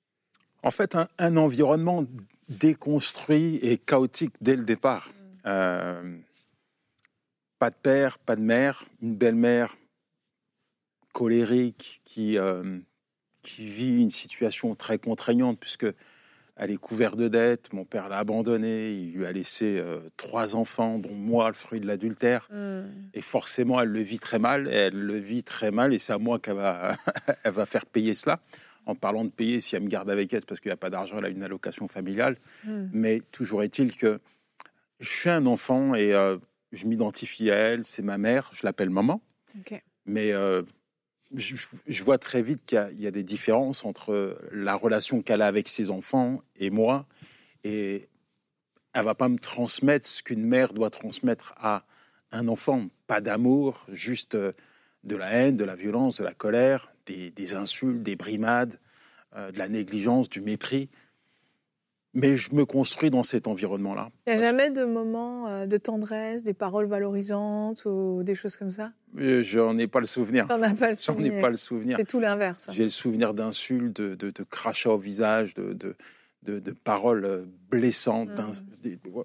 En 0.62 0.71
fait, 0.71 0.95
un, 0.95 1.09
un, 1.19 1.37
environnement 1.37 2.04
déconstruit 2.49 3.57
et 3.57 3.78
chaotique 3.78 4.35
dès 4.40 4.57
le 4.57 4.64
départ. 4.64 5.12
Euh, 5.47 6.16
pas 7.59 7.71
de 7.71 7.76
père, 7.76 8.19
pas 8.19 8.37
de 8.37 8.40
mère, 8.40 8.85
une 9.02 9.14
belle-mère 9.14 9.76
colérique 11.12 12.00
qui, 12.04 12.38
euh, 12.38 12.78
qui 13.44 13.68
vit 13.68 14.00
une 14.02 14.10
situation 14.10 14.74
très 14.74 14.98
contraignante 14.98 15.58
puisque 15.60 15.86
elle 16.56 16.70
est 16.70 16.76
couverte 16.76 17.16
de 17.16 17.28
dettes, 17.28 17.72
mon 17.72 17.84
père 17.84 18.08
l'a 18.08 18.18
abandonnée, 18.18 18.92
il 18.92 19.12
lui 19.12 19.26
a 19.26 19.32
laissé 19.32 19.78
euh, 19.78 20.00
trois 20.16 20.54
enfants, 20.54 20.98
dont 20.98 21.14
moi, 21.14 21.48
le 21.48 21.54
fruit 21.54 21.80
de 21.80 21.86
l'adultère. 21.86 22.48
Mmh. 22.52 22.82
Et 23.12 23.22
forcément, 23.22 23.80
elle 23.80 23.88
le 23.88 24.02
vit 24.02 24.20
très 24.20 24.38
mal, 24.38 24.68
elle 24.68 24.94
le 24.94 25.16
vit 25.16 25.42
très 25.42 25.72
mal, 25.72 25.92
et 25.92 25.98
c'est 25.98 26.12
à 26.12 26.18
moi 26.18 26.38
qu'elle 26.38 26.54
va, 26.54 26.96
elle 27.42 27.52
va 27.52 27.66
faire 27.66 27.86
payer 27.86 28.14
cela. 28.14 28.40
En 28.86 28.94
parlant 28.94 29.24
de 29.24 29.30
payer, 29.30 29.60
si 29.60 29.74
elle 29.74 29.82
me 29.82 29.88
garde 29.88 30.10
avec 30.10 30.32
elle, 30.32 30.40
c'est 30.40 30.48
parce 30.48 30.60
qu'il 30.60 30.68
n'y 30.68 30.74
a 30.74 30.76
pas 30.76 30.90
d'argent, 30.90 31.18
elle 31.18 31.24
a 31.24 31.28
une 31.28 31.42
allocation 31.42 31.88
familiale. 31.88 32.36
Mmh. 32.64 32.84
Mais 32.92 33.20
toujours 33.32 33.64
est-il 33.64 33.96
que 33.96 34.20
je 35.00 35.08
suis 35.08 35.30
un 35.30 35.46
enfant 35.46 35.96
et 35.96 36.14
euh, 36.14 36.38
je 36.70 36.86
m'identifie 36.86 37.50
à 37.50 37.56
elle, 37.56 37.84
c'est 37.84 38.02
ma 38.02 38.18
mère, 38.18 38.50
je 38.52 38.60
l'appelle 38.64 38.90
maman. 38.90 39.20
Okay. 39.60 39.82
Mais 40.06 40.32
euh, 40.32 40.62
je, 41.35 42.05
vois 42.05 42.19
très 42.19 42.43
vite 42.43 42.64
qu'il 42.64 42.97
y, 42.99 43.07
a 43.07 43.11
des 43.11 43.25
différences 43.25 43.85
entre 43.85 44.38
la 44.53 44.75
relation 44.75 45.23
qu'elle 45.23 45.43
a 45.43 45.47
avec 45.47 45.69
ses 45.69 45.91
enfants 45.91 46.43
et 46.57 46.71
moi. 46.71 47.07
Et 47.64 48.09
elle 48.93 49.05
va 49.05 49.14
pas 49.14 49.29
me 49.29 49.38
transmettre 49.38 50.07
ce 50.07 50.23
qu'une 50.23 50.45
mère 50.45 50.73
doit 50.73 50.91
transmettre 50.91 51.55
à 51.57 51.85
un 52.31 52.49
enfant. 52.49 52.88
Pas 53.07 53.21
d'amour, 53.21 53.87
juste 53.91 54.37
de 54.37 55.17
la 55.17 55.31
haine, 55.31 55.57
de 55.57 55.64
la 55.64 55.75
violence, 55.75 56.19
de 56.19 56.25
la 56.25 56.35
colère, 56.35 56.93
des, 57.07 57.31
des 57.31 57.55
insultes, 57.55 58.03
des 58.03 58.17
brimades, 58.17 58.79
euh, 59.37 59.50
de 59.50 59.59
la 59.59 59.69
négligence, 59.69 60.29
du 60.29 60.41
mépris 60.41 60.88
mais 62.14 62.37
je 62.37 62.54
me 62.54 62.64
construis 62.64 63.11
dans 63.11 63.25
cet 63.25 63.49
environnement-là. 63.49 64.11
Il 64.26 64.35
n'y 64.35 64.40
a 64.40 64.42
jamais 64.42 64.71
de 64.71 64.85
moments 64.85 65.49
euh, 65.49 65.66
de 65.66 65.76
tendresse, 65.76 66.44
des 66.44 66.54
paroles 66.54 66.87
valorisantes 66.87 67.85
ou 67.87 68.23
des 68.23 68.37
choses 68.37 68.56
comme 68.56 68.71
ça? 68.71 68.92
Je 69.16 69.59
n'en 69.59 69.76
ai 69.78 69.88
pas 69.88 70.00
le 70.00 70.06
souvenir. 70.06 70.47
T'en 70.47 70.62
as 70.62 70.75
pas 70.75 70.88
le 70.88 70.94
souvenir. 70.94 71.33
J'en 71.33 71.38
ai 71.38 71.40
pas 71.40 71.50
le 71.50 71.56
souvenir. 71.56 71.97
C'est 71.99 72.06
tout 72.06 72.21
l'inverse. 72.21 72.68
J'ai 72.73 72.85
le 72.85 72.90
souvenir 72.90 73.35
d'insultes, 73.35 74.00
de, 74.00 74.14
de, 74.14 74.30
de, 74.30 74.42
crachats 74.44 74.92
au 74.92 74.99
visage, 74.99 75.54
de, 75.54 75.97
paroles 76.85 77.25
euh, 77.25 77.44
blessantes. 77.68 78.30
Mmh. 78.30 79.23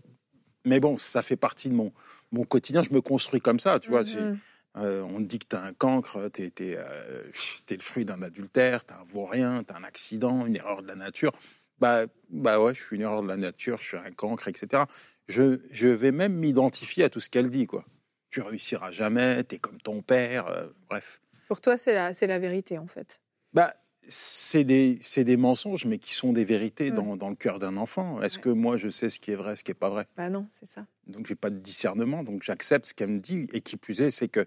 Mais 0.66 0.80
bon, 0.80 0.98
ça 0.98 1.22
fait 1.22 1.38
partie 1.38 1.70
de 1.70 1.76
mon, 1.76 1.94
mon 2.32 2.44
quotidien. 2.44 2.82
Je 2.82 2.94
me 2.94 3.02
construis 3.02 3.40
comme 3.40 3.60
ça, 3.60 3.80
tu 3.80 3.92
vois. 3.92 4.02
Mmh. 4.02 4.38
Euh, 4.78 5.02
on 5.02 5.18
te 5.18 5.24
dit 5.24 5.40
que 5.40 5.48
tu 5.50 5.56
as 5.56 5.64
un 5.64 5.74
cancre, 5.74 6.30
tu 6.32 6.44
es, 6.44 6.54
es, 6.60 6.78
euh, 6.78 7.24
es, 7.70 7.74
le 7.74 7.82
fruit 7.82 8.06
d'un 8.06 8.22
adultère, 8.22 8.86
tu 8.86 8.94
un 8.94 9.04
vaurien, 9.04 9.64
tu 9.64 9.74
un 9.74 9.84
accident, 9.84 10.46
une 10.46 10.56
erreur 10.56 10.82
de 10.82 10.88
la 10.88 10.96
nature 10.96 11.32
bah, 11.80 12.06
bah 12.30 12.62
ouais, 12.62 12.74
je 12.74 12.82
suis 12.82 12.96
une 12.96 13.04
erreur 13.04 13.22
de 13.24 13.28
la 13.28 13.38
nature, 13.38 13.78
je 13.78 13.88
suis 13.88 13.98
un 13.98 14.12
cancre, 14.12 14.48
etc. 14.48 14.84
Je, 15.28 15.60
je 15.72 15.88
vais 15.88 16.12
même 16.12 16.34
m'identifier 16.34 17.04
à 17.04 17.10
tout 17.10 17.20
ce 17.20 17.30
qu'elle 17.30 17.50
dit, 17.50 17.68
quoi. 17.68 17.86
Tu 18.30 18.42
réussiras 18.42 18.92
jamais, 18.92 19.44
tu 19.44 19.56
es 19.56 19.58
comme 19.60 19.80
ton 19.82 20.02
père, 20.02 20.48
euh, 20.48 20.68
bref. 20.90 21.22
Pour 21.48 21.62
toi, 21.62 21.78
c'est 21.78 21.94
la, 21.94 22.14
c'est 22.14 22.28
la 22.28 22.40
vérité, 22.40 22.78
en 22.78 22.88
fait. 22.88 23.22
Bah, 23.54 23.74
c'est 24.08 24.64
des, 24.64 25.00
c'est 25.02 25.24
des 25.24 25.38
mensonges, 25.38 25.86
mais 25.86 25.98
qui 25.98 26.14
sont 26.14 26.34
des 26.34 26.46
vérités 26.46 26.92
mmh. 26.92 26.96
dans, 26.96 27.18
dans, 27.18 27.30
le 27.30 27.36
cœur 27.36 27.60
d'un 27.60 27.78
enfant. 27.78 28.22
Est-ce 28.22 28.38
ouais. 28.38 28.44
que 28.44 28.50
moi, 28.50 28.78
je 28.78 28.90
sais 28.90 29.10
ce 29.10 29.20
qui 29.20 29.32
est 29.32 29.36
vrai, 29.36 29.56
ce 29.56 29.64
qui 29.64 29.72
n'est 29.72 29.76
pas 29.76 29.90
vrai? 29.90 30.08
Bah 30.18 30.30
non, 30.30 30.48
c'est 30.52 30.68
ça. 30.68 30.86
Donc, 31.08 31.28
j'ai 31.28 31.36
pas 31.36 31.50
de 31.50 31.58
discernement, 31.58 32.24
donc 32.24 32.44
j'accepte 32.44 32.86
ce 32.86 32.94
qu'elle 32.94 33.10
me 33.10 33.20
dit. 33.20 33.48
Et 33.54 33.62
qui 33.62 33.78
plus 33.78 34.02
est, 34.02 34.12
c'est 34.12 34.28
que 34.28 34.46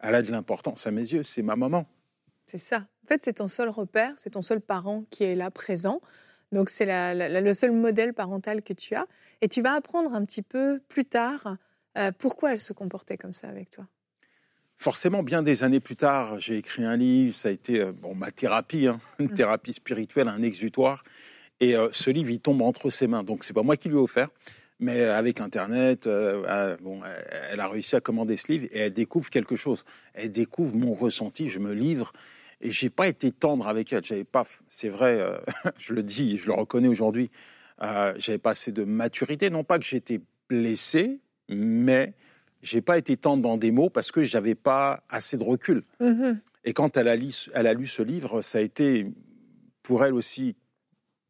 elle 0.00 0.14
a 0.14 0.22
de 0.22 0.30
l'importance 0.30 0.86
à 0.86 0.90
mes 0.90 1.00
yeux, 1.00 1.22
c'est 1.22 1.42
ma 1.42 1.56
maman. 1.56 1.86
C'est 2.46 2.58
ça. 2.58 2.86
En 3.04 3.06
fait, 3.08 3.22
c'est 3.22 3.34
ton 3.34 3.48
seul 3.48 3.68
repère, 3.68 4.14
c'est 4.18 4.30
ton 4.30 4.42
seul 4.42 4.60
parent 4.60 5.04
qui 5.10 5.24
est 5.24 5.34
là 5.34 5.50
présent. 5.50 6.00
Donc 6.52 6.70
c'est 6.70 6.86
le 6.86 7.54
seul 7.54 7.72
modèle 7.72 8.14
parental 8.14 8.62
que 8.62 8.72
tu 8.72 8.94
as. 8.94 9.06
Et 9.40 9.48
tu 9.48 9.62
vas 9.62 9.72
apprendre 9.72 10.14
un 10.14 10.24
petit 10.24 10.42
peu 10.42 10.80
plus 10.88 11.04
tard 11.04 11.56
euh, 11.98 12.12
pourquoi 12.16 12.52
elle 12.52 12.60
se 12.60 12.72
comportait 12.72 13.16
comme 13.16 13.32
ça 13.32 13.48
avec 13.48 13.70
toi. 13.70 13.86
Forcément, 14.78 15.22
bien 15.22 15.42
des 15.42 15.64
années 15.64 15.80
plus 15.80 15.96
tard, 15.96 16.38
j'ai 16.38 16.58
écrit 16.58 16.84
un 16.84 16.96
livre, 16.96 17.34
ça 17.34 17.48
a 17.48 17.52
été 17.52 17.80
euh, 17.80 17.92
bon, 17.92 18.14
ma 18.14 18.30
thérapie, 18.30 18.86
hein, 18.86 19.00
une 19.18 19.26
mmh. 19.26 19.34
thérapie 19.34 19.72
spirituelle, 19.72 20.28
un 20.28 20.42
exutoire. 20.42 21.02
Et 21.60 21.76
euh, 21.76 21.88
ce 21.92 22.10
livre, 22.10 22.30
il 22.30 22.40
tombe 22.40 22.60
entre 22.62 22.90
ses 22.90 23.06
mains. 23.06 23.22
Donc 23.22 23.44
c'est 23.44 23.54
pas 23.54 23.62
moi 23.62 23.76
qui 23.76 23.88
lui 23.88 23.96
ai 23.96 24.00
offert, 24.00 24.28
mais 24.80 25.02
avec 25.04 25.40
Internet, 25.40 26.06
euh, 26.06 26.76
bon, 26.82 27.00
elle 27.50 27.60
a 27.60 27.68
réussi 27.68 27.96
à 27.96 28.00
commander 28.00 28.36
ce 28.36 28.50
livre 28.52 28.66
et 28.72 28.80
elle 28.80 28.92
découvre 28.92 29.30
quelque 29.30 29.56
chose. 29.56 29.84
Elle 30.12 30.32
découvre 30.32 30.76
mon 30.76 30.92
ressenti, 30.92 31.48
je 31.48 31.60
me 31.60 31.72
livre 31.72 32.12
et 32.64 32.70
j'ai 32.70 32.90
pas 32.90 33.06
été 33.06 33.30
tendre 33.30 33.68
avec 33.68 33.92
elle. 33.92 34.04
J'avais 34.04 34.24
pas, 34.24 34.44
c'est 34.68 34.88
vrai, 34.88 35.20
euh, 35.20 35.36
je 35.78 35.92
le 35.92 36.02
dis, 36.02 36.38
je 36.38 36.46
le 36.46 36.54
reconnais 36.54 36.88
aujourd'hui. 36.88 37.30
Euh, 37.82 38.14
j'avais 38.16 38.38
pas 38.38 38.50
assez 38.50 38.72
de 38.72 38.84
maturité, 38.84 39.50
non 39.50 39.64
pas 39.64 39.78
que 39.78 39.84
j'étais 39.84 40.20
blessé, 40.48 41.20
mais 41.48 42.14
j'ai 42.62 42.80
pas 42.80 42.96
été 42.96 43.18
tendre 43.18 43.42
dans 43.42 43.58
des 43.58 43.70
mots 43.70 43.90
parce 43.90 44.10
que 44.10 44.22
j'avais 44.22 44.54
pas 44.54 45.04
assez 45.10 45.36
de 45.36 45.42
recul. 45.42 45.84
Mmh. 46.00 46.32
Et 46.64 46.72
quand 46.72 46.96
elle 46.96 47.08
a, 47.08 47.16
lu, 47.16 47.34
elle 47.52 47.66
a 47.66 47.74
lu 47.74 47.86
ce 47.86 48.02
livre, 48.02 48.40
ça 48.40 48.58
a 48.58 48.60
été 48.62 49.12
pour 49.82 50.02
elle 50.02 50.14
aussi 50.14 50.56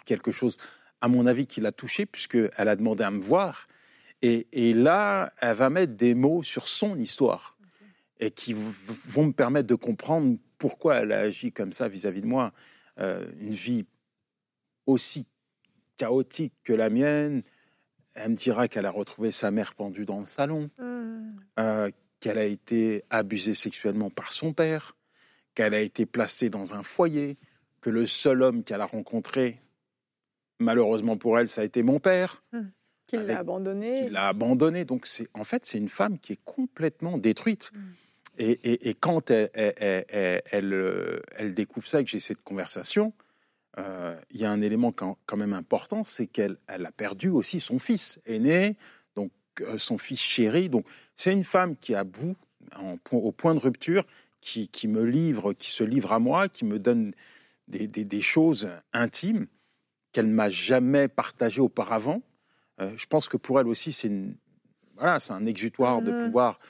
quelque 0.05 0.31
chose, 0.31 0.59
à 1.01 1.09
mon 1.09 1.27
avis, 1.27 1.49
qui 1.49 1.61
l'a 1.61 1.73
touchée 1.73 2.07
puisqu'elle 2.07 2.69
a 2.69 2.77
demandé 2.77 3.03
à 3.03 3.11
me 3.11 3.19
voir. 3.19 3.67
Et, 4.23 4.47
et, 4.53 4.73
là, 4.73 5.33
elle 5.41 5.57
va 5.57 5.69
mettre 5.69 5.95
des 5.95 6.15
mots 6.15 6.45
sur 6.45 6.69
son 6.69 6.97
histoire 6.97 7.54
et 8.21 8.31
qui 8.31 8.55
vont 8.55 9.27
me 9.27 9.33
permettre 9.33 9.67
de 9.67 9.75
comprendre 9.75 10.39
pourquoi 10.59 10.97
elle 10.97 11.13
a 11.13 11.21
agi 11.21 11.53
comme 11.53 11.73
ça 11.73 11.89
vis-à-vis 11.89 12.21
-vis 12.21 12.23
de 12.23 12.29
moi. 12.29 12.53
Euh, 13.01 13.27
une 13.41 13.55
vie 13.55 13.87
aussi 14.87 15.27
chaotique 15.97 16.55
que 16.63 16.73
la 16.73 16.91
mienne. 16.91 17.43
Elle 18.15 18.31
me 18.31 18.37
dira 18.37 18.69
qu'elle 18.69 18.87
a 18.87 18.91
retrouvé 18.91 19.33
sa 19.33 19.51
mère 19.51 19.75
pendue 19.75 20.05
dans 20.05 20.21
le 20.21 20.27
salon, 20.27 20.71
mmh. 20.79 21.31
euh, 21.59 21.91
qu'elle 22.21 22.39
a 22.39 22.45
été 22.45 23.05
abusée 23.11 23.55
sexuellement 23.55 24.11
par 24.11 24.33
son 24.33 24.53
père, 24.53 24.97
qu'elle 25.55 25.75
a 25.75 25.81
été 25.81 26.07
placée 26.07 26.49
dans 26.49 26.75
un 26.75 26.85
foyer, 26.85 27.37
que 27.81 27.91
le 27.91 28.07
seul 28.07 28.43
homme 28.43 28.63
qu'elle 28.63 28.81
a 28.81 28.87
rencontré, 28.87 29.61
malheureusement 30.61 31.17
pour 31.17 31.39
elle, 31.39 31.49
ça 31.49 31.63
a 31.63 31.65
été 31.65 31.83
mon 31.83 31.99
père. 31.99 32.45
Mmh. 32.53 32.61
Qu'il 33.07 33.21
l'a 33.21 33.39
abandonné. 33.39 34.05
Qu'il 34.05 34.13
l'a 34.13 34.29
abandonné. 34.29 34.85
Donc, 34.85 35.07
en 35.35 35.45
fait, 35.45 35.67
c'est 35.67 35.79
une 35.79 35.89
femme 35.89 36.19
qui 36.19 36.33
est 36.33 36.41
complètement 36.45 37.19
détruite. 37.19 37.71
Mmh. 37.75 37.79
Et, 38.39 38.51
et, 38.51 38.89
et, 38.89 38.95
quand 38.95 39.31
elle, 39.31 39.51
elle, 39.55 40.05
elle, 40.09 40.43
elle, 40.51 41.23
elle 41.37 41.55
découvre 41.55 41.87
ça 41.87 42.01
et 42.01 42.05
que 42.05 42.11
j'ai 42.11 42.19
cette 42.19 42.43
conversation, 42.43 43.13
euh, 43.79 44.17
il 44.31 44.41
y 44.41 44.45
a 44.45 44.51
un 44.51 44.61
élément 44.61 44.93
quand, 44.93 45.19
quand 45.27 45.37
même 45.37 45.53
important, 45.53 46.05
c'est 46.05 46.27
qu'elle 46.27 46.57
elle 46.67 46.87
a 46.87 46.93
perdu 46.93 47.29
aussi 47.29 47.61
son 47.61 47.79
fils 47.79 48.21
aîné, 48.27 48.77
donc 49.17 49.31
euh, 49.61 49.79
son 49.79 49.99
fils 49.99 50.21
chéri. 50.21 50.69
Donc 50.69 50.87
c'est 51.17 51.33
une 51.33 51.45
femme 51.45 51.77
qui 51.77 51.93
est 51.93 51.97
à 51.97 52.05
bout, 52.05 52.37
en, 52.77 52.97
au 53.13 53.33
point 53.33 53.55
de 53.55 53.61
rupture, 53.61 54.05
qui, 54.41 54.69
qui, 54.69 54.89
me 54.89 55.05
livre, 55.05 55.53
qui 55.53 55.71
se 55.71 55.83
livre 55.83 56.13
à 56.13 56.19
moi, 56.19 56.49
qui 56.49 56.65
me 56.65 56.79
donne 56.79 57.13
des, 57.67 57.89
des, 57.89 58.05
des 58.05 58.21
choses 58.21 58.69
intimes 58.93 59.47
qu'elle 60.13 60.29
ne 60.29 60.35
m'a 60.35 60.51
jamais 60.51 61.09
partagées 61.09 61.61
auparavant. 61.61 62.23
Euh, 62.81 62.93
je 62.97 63.07
pense 63.07 63.29
que 63.29 63.37
pour 63.37 63.61
elle 63.61 63.69
aussi, 63.69 63.93
c'est 63.93 64.11
voilà, 64.97 65.21
c'est 65.21 65.33
un 65.33 65.47
exutoire 65.47 66.01
mmh. 66.01 66.05
de 66.05 66.25
pouvoir 66.25 66.61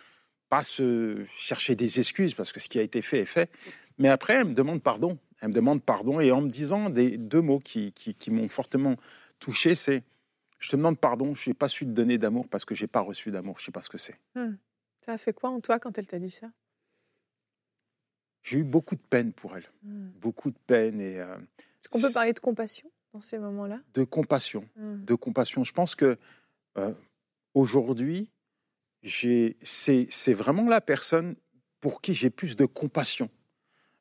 pas 0.49 0.63
se 0.63 1.25
chercher 1.35 1.75
des 1.75 1.99
excuses 1.99 2.35
parce 2.35 2.53
que 2.53 2.61
ce 2.61 2.69
qui 2.69 2.79
a 2.79 2.83
été 2.83 3.03
fait 3.03 3.21
est 3.21 3.27
fait. 3.27 3.51
Mais 3.99 4.09
après, 4.09 4.35
elle 4.35 4.47
me 4.47 4.55
demande 4.55 4.83
pardon. 4.83 5.19
Elle 5.41 5.49
me 5.49 5.55
demande 5.55 5.83
pardon 5.83 6.21
et 6.21 6.33
en 6.33 6.41
me 6.41 6.49
disant 6.49 6.91
des 6.91 7.19
deux 7.19 7.41
mots 7.41 7.61
qui, 7.61 7.93
qui, 7.93 8.15
qui 8.15 8.31
m'ont 8.31 8.49
fortement 8.49 8.97
touché, 9.39 9.75
c'est 9.75 10.03
je 10.59 10.71
te 10.71 10.77
demande 10.77 10.99
pardon, 10.99 11.35
je 11.35 11.51
n'ai 11.51 11.55
pas 11.55 11.69
su 11.69 11.85
te 11.85 11.91
donner 11.91 12.17
d'amour 12.17 12.49
parce 12.49 12.65
que 12.65 12.75
j'ai 12.75 12.87
pas 12.87 13.01
reçu 13.01 13.31
d'amour, 13.31 13.59
je 13.59 13.67
sais 13.67 13.73
pas 13.73 13.83
ce 13.83 13.91
que 13.91 13.99
c'est. 13.99 14.19
Hum. 14.35 14.57
Ça 15.05 15.13
a 15.13 15.19
fait 15.19 15.35
quoi 15.35 15.51
en 15.51 15.61
toi 15.61 15.79
quand 15.79 15.99
elle 15.99 16.07
t'a 16.07 16.19
dit 16.19 16.31
ça? 16.31 16.51
J'ai 18.43 18.59
eu 18.59 18.65
beaucoup 18.65 18.95
de 18.95 19.03
peine 19.03 19.33
pour 19.33 19.57
elle, 19.57 19.71
hum. 19.85 20.11
beaucoup 20.21 20.51
de 20.51 20.59
peine 20.67 21.01
et. 21.01 21.21
Euh, 21.21 21.37
Est-ce 21.37 21.89
qu'on 21.91 22.01
peut 22.01 22.13
parler 22.13 22.33
de 22.33 22.41
compassion? 22.41 22.91
Dans 23.15 23.21
ces 23.21 23.39
moments-là? 23.39 23.81
De 23.95 24.03
compassion, 24.05 24.69
hum. 24.77 25.03
de 25.05 25.15
compassion. 25.15 25.63
Je 25.65 25.73
pense 25.73 25.95
que 25.95 26.19
euh, 26.77 26.93
aujourd'hui, 27.55 28.31
c'est 29.05 30.33
vraiment 30.35 30.69
la 30.69 30.81
personne 30.81 31.37
pour 31.81 32.03
qui 32.03 32.13
j'ai 32.13 32.31
plus 32.31 32.57
de 32.57 32.67
compassion. 32.67 33.31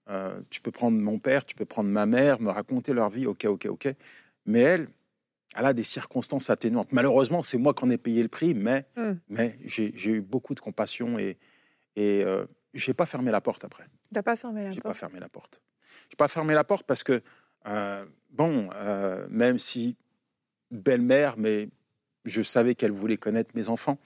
Euh, 0.09 0.41
tu 0.49 0.61
peux 0.61 0.71
prendre 0.71 0.97
mon 0.97 1.19
père, 1.19 1.45
tu 1.45 1.55
peux 1.55 1.65
prendre 1.65 1.89
ma 1.89 2.05
mère, 2.05 2.41
me 2.41 2.49
raconter 2.49 2.93
leur 2.93 3.09
vie, 3.09 3.25
ok, 3.27 3.45
ok, 3.45 3.65
ok. 3.69 3.95
Mais 4.45 4.59
elle, 4.61 4.89
elle 5.55 5.65
a 5.65 5.73
des 5.73 5.83
circonstances 5.83 6.49
atténuantes. 6.49 6.91
Malheureusement, 6.91 7.43
c'est 7.43 7.57
moi 7.59 7.73
qui 7.73 7.83
en 7.85 7.89
ai 7.91 7.97
payé 7.97 8.21
le 8.23 8.29
prix, 8.29 8.53
mais, 8.53 8.85
Mm. 8.97 9.11
mais 9.29 9.57
j'ai 9.65 9.93
eu 10.11 10.21
beaucoup 10.21 10.55
de 10.55 10.59
compassion 10.59 11.19
et, 11.19 11.37
et 11.95 12.23
euh, 12.25 12.45
j'ai 12.73 12.93
pas 12.95 13.05
fermé 13.05 13.31
la 13.31 13.41
porte 13.41 13.63
après. 13.63 13.85
T'as 14.11 14.23
pas 14.23 14.35
fermé 14.35 14.63
la 14.63 14.71
J'ai 14.71 14.81
pas 14.81 14.89
porte? 14.89 14.97
fermé 14.99 15.19
la 15.19 15.29
porte. 15.29 15.61
J'ai 16.09 16.15
pas 16.17 16.27
fermé 16.27 16.53
la 16.55 16.63
porte 16.63 16.85
parce 16.87 17.03
que, 17.03 17.21
euh, 17.67 18.05
bon, 18.33 18.69
euh, 18.75 19.25
même 19.29 19.57
si 19.59 19.95
belle-mère, 20.71 21.35
mais 21.37 21.69
je 22.25 22.41
savais 22.41 22.75
qu'elle 22.75 22.91
voulait 22.91 23.17
connaître 23.17 23.51
mes 23.55 23.69
enfants. 23.69 23.97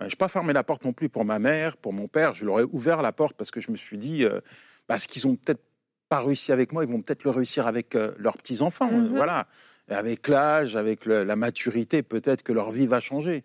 Euh, 0.00 0.08
j'ai 0.08 0.16
pas 0.16 0.28
fermé 0.28 0.52
la 0.52 0.62
porte 0.62 0.84
non 0.84 0.92
plus 0.92 1.08
pour 1.08 1.24
ma 1.24 1.38
mère, 1.38 1.76
pour 1.76 1.92
mon 1.92 2.06
père. 2.06 2.34
Je 2.34 2.44
leur 2.44 2.60
ai 2.60 2.64
ouvert 2.64 3.02
la 3.02 3.12
porte 3.12 3.36
parce 3.36 3.50
que 3.50 3.60
je 3.60 3.70
me 3.70 3.76
suis 3.76 3.98
dit, 3.98 4.24
euh, 4.24 4.40
parce 4.86 5.06
qu'ils 5.06 5.26
ont 5.26 5.36
peut-être 5.36 5.62
pas 6.08 6.20
réussi 6.20 6.52
avec 6.52 6.72
moi, 6.72 6.84
ils 6.84 6.90
vont 6.90 7.00
peut-être 7.00 7.24
le 7.24 7.30
réussir 7.30 7.66
avec 7.66 7.94
leurs 7.94 8.36
petits 8.36 8.60
enfants. 8.62 8.90
Mhm. 8.90 9.14
voilà, 9.16 9.46
avec 9.88 10.28
l'âge, 10.28 10.76
avec 10.76 11.06
le- 11.06 11.24
la 11.24 11.36
maturité, 11.36 12.02
peut-être 12.02 12.42
que 12.42 12.52
leur 12.52 12.70
vie 12.70 12.86
va 12.86 13.00
changer. 13.00 13.42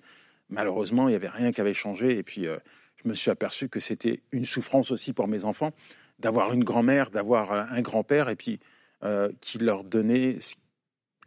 Malheureusement, 0.49 1.07
il 1.07 1.13
y 1.13 1.15
avait 1.15 1.29
rien 1.29 1.51
qui 1.51 1.61
avait 1.61 1.73
changé. 1.73 2.17
Et 2.17 2.23
puis, 2.23 2.43
je 2.43 3.07
me 3.09 3.13
suis 3.13 3.31
aperçu 3.31 3.69
que 3.69 3.79
c'était 3.79 4.21
une 4.31 4.45
souffrance 4.45 4.91
aussi 4.91 5.13
pour 5.13 5.27
mes 5.27 5.45
enfants 5.45 5.71
d'avoir 6.19 6.51
une 6.53 6.65
grand-mère, 6.65 7.11
d'avoir 7.11 7.51
un 7.53 7.81
grand-père, 7.81 8.27
et 8.29 8.35
puis 8.35 8.59
euh, 9.03 9.29
qui 9.41 9.57
leur 9.57 9.83
donnait 9.83 10.37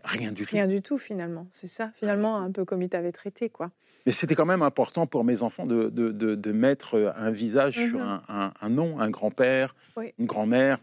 rien 0.04 0.32
du 0.32 0.44
tout. 0.44 0.54
Rien 0.54 0.66
du 0.66 0.82
tout, 0.82 0.98
finalement. 0.98 1.46
C'est 1.52 1.68
ça, 1.68 1.92
finalement, 1.96 2.36
un 2.38 2.50
peu 2.50 2.64
comme 2.64 2.82
il 2.82 2.88
t'avait 2.88 3.12
traité, 3.12 3.48
quoi. 3.50 3.70
Mais 4.04 4.12
c'était 4.12 4.34
quand 4.34 4.46
même 4.46 4.62
important 4.62 5.06
pour 5.06 5.22
mes 5.22 5.42
enfants 5.42 5.64
de, 5.64 5.88
de, 5.88 6.10
de- 6.10 6.34
de 6.34 6.52
mettre 6.52 7.12
un 7.16 7.30
visage 7.30 7.74
sur 7.88 8.00
Mhm. 8.00 8.06
un, 8.06 8.22
un- 8.28 8.52
un 8.60 8.68
nom, 8.68 8.98
un 9.00 9.10
grand-père, 9.10 9.76
Oui. 9.96 10.12
une 10.18 10.26
grand-mère, 10.26 10.78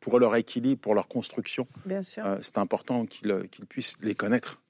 pour 0.00 0.18
leur 0.18 0.34
équilibre, 0.36 0.80
pour 0.80 0.94
leur 0.94 1.06
construction. 1.08 1.66
Bien 1.84 2.02
sûr. 2.02 2.24
Euh, 2.26 2.38
c'est 2.42 2.58
important 2.58 3.06
qu'ils 3.06 3.48
qu'ils 3.50 3.66
puissent 3.66 3.96
les 4.02 4.14
connaître. 4.14 4.60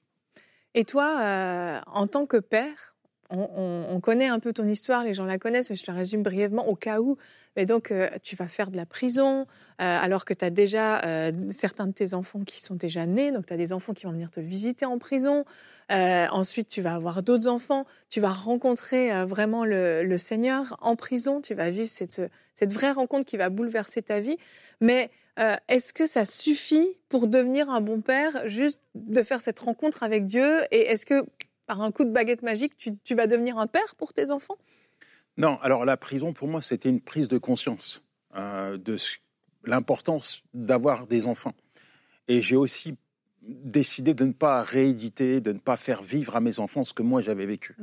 Et 0.75 0.85
toi, 0.85 1.19
euh, 1.21 1.79
en 1.87 2.05
tant 2.07 2.25
que 2.27 2.37
père, 2.37 2.95
on, 3.29 3.49
on- 3.55 3.95
on 3.95 3.99
connaît 3.99 4.27
un 4.27 4.39
peu 4.39 4.53
ton 4.53 4.67
histoire, 4.67 5.03
les 5.03 5.13
gens 5.13 5.25
la 5.25 5.37
connaissent, 5.37 5.69
mais 5.69 5.75
je 5.75 5.85
la 5.87 5.93
résume 5.93 6.23
brièvement 6.23 6.67
au 6.67 6.75
cas 6.75 6.99
où. 6.99 7.17
Mais 7.57 7.65
donc, 7.65 7.91
euh, 7.91 8.07
tu 8.21 8.35
vas 8.35 8.47
faire 8.47 8.69
de 8.69 8.77
la 8.77 8.85
prison, 8.85 9.41
euh, 9.41 9.45
alors 9.79 10.25
que 10.25 10.33
tu 10.33 10.45
as 10.45 10.51
déjà 10.51 11.03
euh, 11.03 11.31
certains 11.49 11.87
de 11.87 11.91
tes 11.91 12.13
enfants 12.13 12.43
qui 12.43 12.61
sont 12.61 12.75
déjà 12.75 13.05
nés, 13.07 13.31
donc 13.31 13.47
tu 13.47 13.53
as 13.53 13.57
des 13.57 13.73
enfants 13.73 13.93
qui 13.93 14.05
vont 14.05 14.11
venir 14.11 14.29
te 14.29 14.39
visiter 14.39 14.85
en 14.85 14.99
prison. 14.99 15.43
Ensuite, 15.89 16.67
tu 16.67 16.81
vas 16.81 16.93
avoir 16.95 17.23
d'autres 17.23 17.47
enfants, 17.47 17.85
tu 18.09 18.19
vas 18.19 18.29
rencontrer 18.29 19.25
vraiment 19.25 19.65
le, 19.65 20.17
Seigneur 20.17 20.77
en 20.81 20.95
prison, 20.95 21.41
tu 21.41 21.53
vas 21.55 21.69
vivre 21.69 21.89
cette, 21.89 22.21
cette 22.55 22.73
vraie 22.73 22.91
rencontre 22.91 23.25
qui 23.25 23.37
va 23.37 23.49
bouleverser 23.49 24.01
ta 24.01 24.19
vie. 24.19 24.37
Mais 24.81 25.09
est-ce 25.69 25.93
que 25.93 26.05
ça 26.05 26.25
suffit 26.25 26.87
pour 27.07 27.27
devenir 27.27 27.69
un 27.69 27.79
bon 27.79 28.01
père, 28.01 28.47
juste 28.47 28.81
de 28.95 29.23
faire 29.23 29.41
cette 29.41 29.59
rencontre 29.59 30.03
avec 30.03 30.25
Dieu? 30.25 30.59
Et 30.71 30.81
est-ce 30.81 31.05
que 31.05 31.23
par 31.67 31.81
un 31.81 31.91
coup 31.91 32.03
de 32.05 32.09
baguette 32.11 32.41
magique, 32.41 32.75
tu, 32.77 32.97
tu 33.03 33.13
vas 33.13 33.27
devenir 33.27 33.57
un 33.59 33.67
père 33.67 33.95
pour 33.95 34.13
tes 34.13 34.31
enfants? 34.31 34.57
Non, 35.37 35.59
alors 35.61 35.85
la 35.85 35.97
prison, 35.97 36.33
pour 36.33 36.47
moi, 36.47 36.61
c'était 36.63 36.89
une 36.89 37.01
prise 37.01 37.27
de 37.27 37.37
conscience 37.37 38.03
euh, 38.35 38.77
de 38.77 38.97
ce- 38.97 39.17
l'importance 39.63 40.41
d'avoir 40.53 41.05
des 41.05 41.27
enfants. 41.27 41.53
Et 42.27 42.41
j'ai 42.41 42.55
aussi 42.55 42.95
décidé 43.43 44.13
de 44.13 44.25
ne 44.25 44.33
pas 44.33 44.63
rééditer, 44.63 45.39
de 45.41 45.51
ne 45.51 45.59
pas 45.59 45.77
faire 45.77 46.01
vivre 46.01 46.35
à 46.35 46.41
mes 46.41 46.59
enfants 46.59 46.83
ce 46.83 46.93
que 46.93 47.03
moi 47.03 47.21
j'avais 47.21 47.45
vécu. 47.45 47.75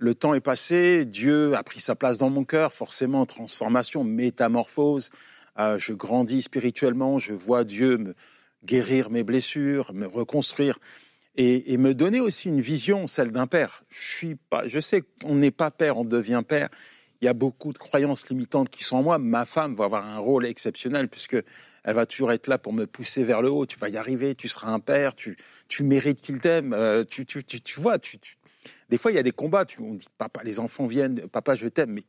Le 0.00 0.14
temps 0.14 0.34
est 0.34 0.40
passé, 0.40 1.04
Dieu 1.04 1.56
a 1.56 1.62
pris 1.64 1.80
sa 1.80 1.96
place 1.96 2.18
dans 2.18 2.30
mon 2.30 2.44
cœur, 2.44 2.72
forcément, 2.72 3.26
transformation, 3.26 4.04
métamorphose. 4.04 5.10
Euh, 5.58 5.76
je 5.78 5.92
grandis 5.92 6.42
spirituellement, 6.42 7.18
je 7.18 7.32
vois 7.34 7.64
Dieu 7.64 7.98
me 7.98 8.14
guérir 8.64 9.10
mes 9.10 9.24
blessures, 9.24 9.92
me 9.94 10.06
reconstruire 10.06 10.78
et, 11.38 11.72
et 11.72 11.76
me 11.78 11.94
donner 11.94 12.20
aussi 12.20 12.48
une 12.48 12.60
vision, 12.60 13.06
celle 13.06 13.30
d'un 13.30 13.46
père. 13.46 13.84
Je, 13.88 14.16
suis 14.16 14.34
pas, 14.34 14.66
je 14.66 14.80
sais 14.80 15.02
qu'on 15.22 15.36
n'est 15.36 15.52
pas 15.52 15.70
père, 15.70 15.96
on 15.96 16.04
devient 16.04 16.42
père. 16.46 16.68
Il 17.20 17.24
y 17.24 17.28
a 17.28 17.32
beaucoup 17.32 17.72
de 17.72 17.78
croyances 17.78 18.28
limitantes 18.28 18.68
qui 18.70 18.84
sont 18.84 18.96
en 18.96 19.02
moi. 19.02 19.18
Ma 19.18 19.44
femme 19.44 19.74
va 19.74 19.84
avoir 19.86 20.04
un 20.04 20.18
rôle 20.18 20.46
exceptionnel 20.46 21.08
puisque 21.08 21.36
elle 21.84 21.94
va 21.94 22.06
toujours 22.06 22.32
être 22.32 22.48
là 22.48 22.58
pour 22.58 22.72
me 22.72 22.86
pousser 22.86 23.22
vers 23.22 23.40
le 23.40 23.50
haut. 23.50 23.66
Tu 23.66 23.78
vas 23.78 23.88
y 23.88 23.96
arriver, 23.96 24.34
tu 24.34 24.48
seras 24.48 24.70
un 24.70 24.80
père, 24.80 25.14
tu, 25.14 25.36
tu 25.68 25.82
mérites 25.84 26.20
qu'il 26.20 26.40
t'aime. 26.40 26.72
euh, 26.72 27.04
tu, 27.04 27.24
tu, 27.24 27.42
tu, 27.44 27.60
tu 27.60 27.80
vois, 27.80 27.98
tu, 27.98 28.18
tu- 28.18 28.36
des 28.88 28.98
fois 28.98 29.10
il 29.12 29.14
y 29.14 29.18
a 29.18 29.22
des 29.22 29.32
combats. 29.32 29.64
Tu, 29.64 29.80
on 29.80 29.94
dit 29.94 30.06
papa, 30.18 30.42
les 30.44 30.58
enfants 30.60 30.86
viennent, 30.86 31.28
papa, 31.28 31.54
je 31.54 31.66
t'aime, 31.68 31.92
mais 31.92 32.02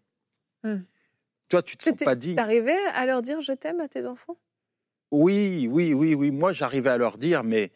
Hmm. 0.63 0.82
toi 1.48 1.63
tu 1.63 1.78
te 1.78 1.84
sens 1.84 1.96
pas 2.04 2.15
digne. 2.15 2.36
T'arrivais 2.36 2.78
à 2.94 3.06
leur 3.06 3.22
dire 3.22 3.39
je 3.42 3.54
t'aime 3.54 3.80
à 3.80 3.88
tes 3.88 4.06
enfants? 4.06 4.38
Oui, 5.12 5.68
oui, 5.72 5.94
oui, 5.94 6.13
oui. 6.13 6.30
Moi, 6.32 6.54
j'arrivais 6.54 6.89
à 6.92 6.98
leur 6.98 7.18
dire, 7.18 7.44
mais 7.44 7.72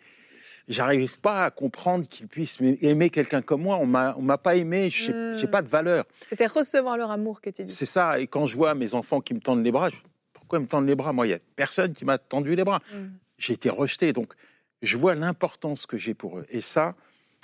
j'arrive 0.67 1.19
pas 1.19 1.43
à 1.45 1.51
comprendre 1.51 2.07
qu'ils 2.07 2.27
puissent 2.27 2.57
aimer 2.81 3.09
quelqu'un 3.09 3.41
comme 3.41 3.61
moi. 3.61 3.77
On 3.77 3.85
m'a, 3.85 4.15
on 4.17 4.21
m'a 4.21 4.37
pas 4.37 4.55
aimé. 4.55 4.89
J'ai 4.89 5.13
Mm. 5.13 5.37
j'ai 5.37 5.47
pas 5.47 5.61
de 5.61 5.69
valeur. 5.69 6.05
C'était 6.29 6.45
recevoir 6.47 6.97
leur 6.97 7.11
amour 7.11 7.41
qui 7.41 7.49
était 7.49 7.63
dit. 7.65 7.73
C'est 7.73 7.85
ça. 7.85 8.19
Et 8.19 8.27
quand 8.27 8.45
je 8.45 8.55
vois 8.55 8.73
mes 8.75 8.93
enfants 8.93 9.21
qui 9.21 9.33
me 9.33 9.39
tendent 9.39 9.63
les 9.63 9.71
bras, 9.71 9.89
je- 9.89 9.97
pourquoi 10.33 10.59
ils 10.59 10.63
me 10.63 10.67
tendent 10.67 10.87
les 10.87 10.95
bras? 10.95 11.13
Moi, 11.13 11.27
il 11.27 11.31
y 11.31 11.33
a 11.33 11.39
personne 11.55 11.93
qui 11.93 12.05
m'a 12.05 12.17
tendu 12.17 12.55
les 12.55 12.63
bras. 12.63 12.81
Mm. 12.93 12.97
J'ai 13.37 13.53
été 13.53 13.69
rejeté. 13.69 14.13
Donc, 14.13 14.33
je 14.81 14.97
vois 14.97 15.15
l'importance 15.15 15.85
que 15.85 15.97
j'ai 15.97 16.13
pour 16.13 16.39
eux. 16.39 16.45
Et 16.49 16.61
ça, 16.61 16.95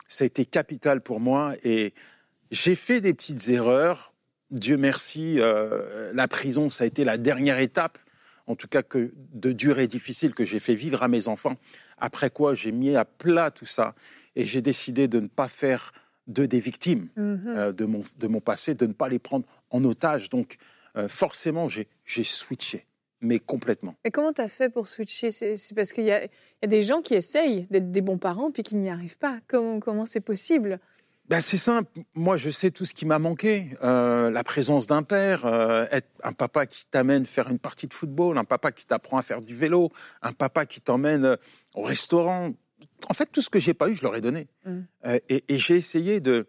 ça 0.07 0.23
a 0.23 0.27
été 0.27 0.45
capital 0.45 1.01
pour 1.01 1.19
moi. 1.19 1.55
Et 1.63 1.93
j'ai 2.51 2.75
fait 2.75 3.01
des 3.01 3.13
petites 3.13 3.47
erreurs. 3.49 4.13
Dieu 4.51 4.77
merci, 4.77 5.39
euh, 5.39 6.11
la 6.13 6.27
prison, 6.27 6.69
ça 6.69 6.83
a 6.83 6.87
été 6.87 7.03
la 7.03 7.17
dernière 7.19 7.59
étape, 7.59 7.97
en 8.47 8.55
tout 8.55 8.67
cas 8.67 8.81
que 8.81 9.11
de 9.33 9.51
dur 9.51 9.77
et 9.79 9.87
difficile 9.87 10.33
que 10.33 10.43
j'ai 10.43 10.59
fait 10.59 10.73
vivre 10.73 11.03
à 11.03 11.07
mes 11.07 11.27
enfants. 11.27 11.55
Après 11.99 12.29
quoi, 12.29 12.55
j'ai 12.55 12.71
mis 12.71 12.95
à 12.95 13.05
plat 13.05 13.51
tout 13.51 13.65
ça 13.65 13.93
et 14.35 14.45
j'ai 14.45 14.61
décidé 14.61 15.07
de 15.07 15.19
ne 15.19 15.27
pas 15.27 15.47
faire 15.47 15.91
d'eux 16.27 16.47
des 16.47 16.59
victimes 16.59 17.09
Mhm. 17.15 17.47
euh, 17.47 17.71
de, 17.73 17.85
mon, 17.85 18.01
de 18.17 18.27
mon 18.27 18.39
passé, 18.39 18.75
de 18.75 18.85
ne 18.85 18.93
pas 18.93 19.09
les 19.09 19.19
prendre 19.19 19.45
en 19.71 19.83
otage. 19.83 20.29
Donc, 20.29 20.57
euh, 20.95 21.07
forcément, 21.07 21.67
j'ai 21.69 21.87
switché, 22.23 22.85
mais 23.21 23.39
complètement. 23.39 23.95
Et 24.05 24.11
comment 24.11 24.33
tu 24.33 24.41
as 24.41 24.49
fait 24.49 24.69
pour 24.69 24.87
switcher? 24.87 25.31
C'est 25.31 25.73
parce 25.75 25.93
qu'il 25.93 26.05
y, 26.05 26.11
a 26.11 26.23
il 26.25 26.29
y 26.63 26.65
a 26.65 26.67
des 26.67 26.83
gens 26.83 27.01
qui 27.01 27.15
essayent 27.15 27.67
d'être 27.69 27.91
des 27.91 28.01
bons 28.01 28.17
parents 28.17 28.51
puis 28.51 28.63
qui 28.63 28.75
n'y 28.75 28.89
arrivent 28.89 29.17
pas. 29.17 29.39
Comment 29.47 29.79
comment 29.79 30.05
c'est 30.05 30.19
possible? 30.21 30.79
Ben, 31.29 31.41
c'est 31.41 31.57
simple. 31.59 31.91
Moi, 32.15 32.37
je 32.37 32.49
sais 32.49 32.71
tout 32.71 32.85
ce 32.85 32.93
qui 32.95 33.05
m'a 33.05 33.19
manqué. 33.19 33.77
Euh, 33.83 34.31
la 34.31 34.43
présence 34.43 34.87
d'un 34.87 35.03
père, 35.03 35.45
euh, 35.45 35.85
être 35.91 36.09
un 36.23 36.33
papa 36.33 36.65
qui 36.65 36.87
t'amène 36.87 37.27
faire 37.27 37.49
une 37.49 37.59
partie 37.59 37.87
de 37.87 37.93
football, 37.93 38.39
un 38.39 38.43
papa 38.43 38.71
qui 38.71 38.87
t'apprend 38.87 39.19
à 39.19 39.21
faire 39.21 39.41
du 39.41 39.55
vélo, 39.55 39.91
un 40.23 40.33
papa 40.33 40.65
qui 40.65 40.81
t'emmène 40.81 41.25
euh, 41.25 41.35
au 41.75 41.83
restaurant. 41.83 42.51
En 43.07 43.13
fait, 43.13 43.27
tout 43.27 43.43
ce 43.43 43.49
que 43.51 43.59
j'ai 43.59 43.75
pas 43.75 43.89
eu, 43.89 43.95
je 43.95 44.01
leur 44.01 44.15
ai 44.15 44.21
donné. 44.21 44.47
Mm. 44.65 44.79
Euh, 45.05 45.19
et 45.29 45.43
et 45.47 45.57
j'ai 45.59 45.75
essayé 45.75 46.19
de 46.19 46.47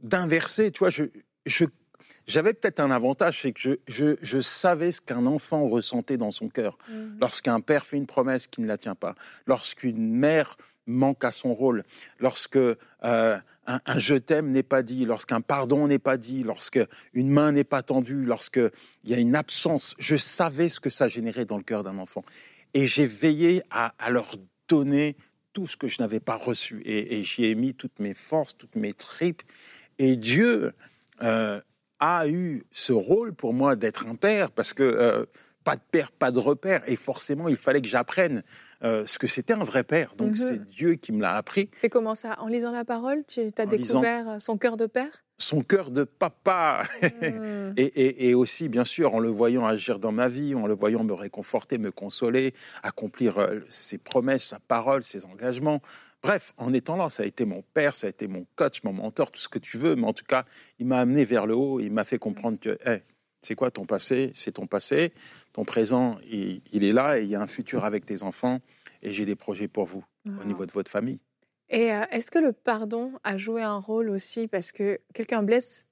d'inverser. 0.00 0.72
Tu 0.72 0.80
vois, 0.80 0.90
je, 0.90 1.04
je 1.46 1.64
j'avais 2.26 2.52
peut-être 2.52 2.80
un 2.80 2.90
avantage, 2.90 3.40
c'est 3.40 3.52
que 3.52 3.60
je, 3.60 3.70
je, 3.88 4.16
je 4.20 4.40
savais 4.40 4.92
ce 4.92 5.00
qu'un 5.00 5.24
enfant 5.24 5.66
ressentait 5.66 6.18
dans 6.18 6.30
son 6.30 6.50
cœur 6.50 6.76
lorsqu'un 7.18 7.58
père 7.60 7.86
fait 7.86 7.96
une 7.96 8.06
promesse 8.06 8.46
qui 8.46 8.60
ne 8.60 8.66
la 8.66 8.76
tient 8.76 8.94
pas, 8.94 9.14
lorsqu'une 9.46 10.12
mère 10.12 10.58
manque 10.88 11.24
à 11.24 11.32
son 11.32 11.54
rôle, 11.54 11.84
lorsque 12.18 12.56
euh, 12.56 12.76
un, 13.04 13.80
je 13.98 14.14
t'aime 14.14 14.50
n'est 14.50 14.62
pas 14.62 14.82
dit, 14.82 15.04
lorsqu'un 15.04 15.40
pardon 15.40 15.86
n'est 15.86 15.98
pas 15.98 16.16
dit, 16.16 16.42
lorsque 16.42 16.80
une 17.12 17.30
main 17.30 17.52
n'est 17.52 17.64
pas 17.64 17.82
tendue, 17.82 18.24
lorsque 18.24 18.60
il 19.04 19.10
y 19.10 19.14
a 19.14 19.18
une 19.18 19.36
absence, 19.36 19.94
je 19.98 20.16
savais 20.16 20.68
ce 20.68 20.80
que 20.80 20.90
ça 20.90 21.06
générait 21.06 21.44
dans 21.44 21.58
le 21.58 21.62
cœur 21.62 21.84
d'un 21.84 21.98
enfant, 21.98 22.24
et 22.74 22.86
j'ai 22.86 23.06
veillé 23.06 23.62
à, 23.70 23.92
leur 24.10 24.36
donner 24.68 25.16
tout 25.52 25.66
ce 25.66 25.76
que 25.76 25.88
je 25.88 26.00
n'avais 26.00 26.20
pas 26.20 26.36
reçu, 26.36 26.82
et, 26.84 27.18
et 27.18 27.22
j'y 27.22 27.44
ai 27.44 27.54
mis 27.54 27.74
toutes 27.74 28.00
mes 28.00 28.14
forces, 28.14 28.56
toutes 28.56 28.76
mes 28.76 28.94
tripes, 28.94 29.42
et 29.98 30.16
Dieu 30.16 30.72
euh, 31.22 31.60
a 32.00 32.28
eu 32.28 32.64
ce 32.70 32.92
rôle 32.92 33.34
pour 33.34 33.52
moi 33.52 33.76
d'être 33.76 34.06
un 34.06 34.14
père, 34.14 34.50
parce 34.50 34.72
que 34.72 34.82
euh, 34.82 35.26
pas 35.64 35.76
de 35.76 35.82
père, 35.90 36.12
pas 36.12 36.30
de 36.30 36.38
repère, 36.38 36.82
et 36.86 36.96
forcément 36.96 37.48
il 37.48 37.56
fallait 37.56 37.82
que 37.82 37.88
j'apprenne 37.88 38.42
euh, 38.84 39.04
ce 39.06 39.18
que 39.18 39.26
c'était 39.26 39.54
un 39.54 39.64
vrai 39.64 39.84
père. 39.84 40.14
Donc 40.16 40.30
Mhm. 40.30 40.34
c'est 40.36 40.64
Dieu 40.66 40.94
qui 40.94 41.12
me 41.12 41.20
l'a 41.20 41.34
appris. 41.36 41.70
C'est 41.80 41.88
comment 41.90 42.14
ça? 42.14 42.36
En 42.40 42.46
lisant 42.46 42.72
la 42.72 42.84
parole, 42.84 43.24
tu 43.26 43.40
as 43.40 43.62
En 43.62 43.66
découvert 43.66 44.28
euh, 44.28 44.38
son 44.38 44.56
cœur 44.58 44.76
de 44.76 44.86
père? 44.86 45.24
Son 45.40 45.62
cœur 45.62 45.90
de 45.92 46.02
papa, 46.04 46.82
Mm. 47.00 47.00
et, 47.76 47.84
et- 47.84 48.28
et 48.30 48.34
aussi 48.34 48.68
bien 48.68 48.84
sûr 48.84 49.14
en 49.14 49.20
le 49.20 49.28
voyant 49.28 49.64
agir 49.66 49.98
dans 50.00 50.10
ma 50.12 50.28
vie, 50.28 50.54
en 50.56 50.66
le 50.66 50.74
voyant 50.74 51.04
me 51.04 51.12
réconforter, 51.12 51.78
me 51.78 51.90
consoler, 51.92 52.54
accomplir 52.82 53.38
euh, 53.38 53.60
ses 53.68 53.98
promesses, 53.98 54.44
sa 54.48 54.58
parole, 54.58 55.04
ses 55.04 55.26
engagements. 55.26 55.80
Bref, 56.24 56.52
en 56.56 56.72
étant 56.74 56.96
là, 56.96 57.08
ça 57.10 57.22
a 57.22 57.26
été 57.26 57.44
mon 57.44 57.62
père, 57.74 57.94
ça 57.94 58.08
a 58.08 58.10
été 58.10 58.26
mon 58.26 58.44
coach, 58.56 58.82
mon 58.82 58.92
mentor, 58.92 59.30
tout 59.30 59.40
ce 59.40 59.48
que 59.48 59.60
tu 59.60 59.78
veux, 59.78 59.94
mais 59.94 60.06
en 60.08 60.12
tout 60.12 60.24
cas, 60.24 60.44
il 60.80 60.86
m'a 60.86 60.98
amené 60.98 61.24
vers 61.24 61.46
le 61.46 61.54
haut, 61.54 61.78
il 61.78 61.92
m'a 61.92 62.02
fait 62.02 62.18
comprendre 62.18 62.58
que, 62.58 62.76
hey, 62.84 63.02
c'est 63.42 63.54
quoi 63.54 63.70
ton 63.70 63.84
passé? 63.84 64.32
C'est 64.34 64.52
ton 64.52 64.66
passé, 64.66 65.12
ton 65.52 65.64
présent, 65.64 66.18
il, 66.30 66.60
il 66.72 66.84
est 66.84 66.92
là, 66.92 67.18
et 67.18 67.22
il 67.24 67.28
y 67.28 67.34
a 67.36 67.40
un 67.40 67.46
futur 67.46 67.84
avec 67.84 68.04
tes 68.04 68.22
enfants, 68.22 68.60
et 69.02 69.10
j'ai 69.10 69.24
des 69.24 69.36
projets 69.36 69.68
pour 69.68 69.86
vous 69.86 70.04
au 70.26 70.44
niveau 70.44 70.66
de 70.66 70.72
votre 70.72 70.90
famille. 70.90 71.18
Et 71.70 71.92
euh, 71.92 72.02
est-ce 72.10 72.30
que 72.30 72.38
le 72.38 72.52
pardon 72.52 73.12
a 73.24 73.36
joué 73.38 73.62
un 73.62 73.78
rôle 73.78 74.10
aussi? 74.10 74.48
Parce 74.48 74.72
que 74.72 75.00
quelqu'un 75.14 75.42
blesse, 75.42 75.86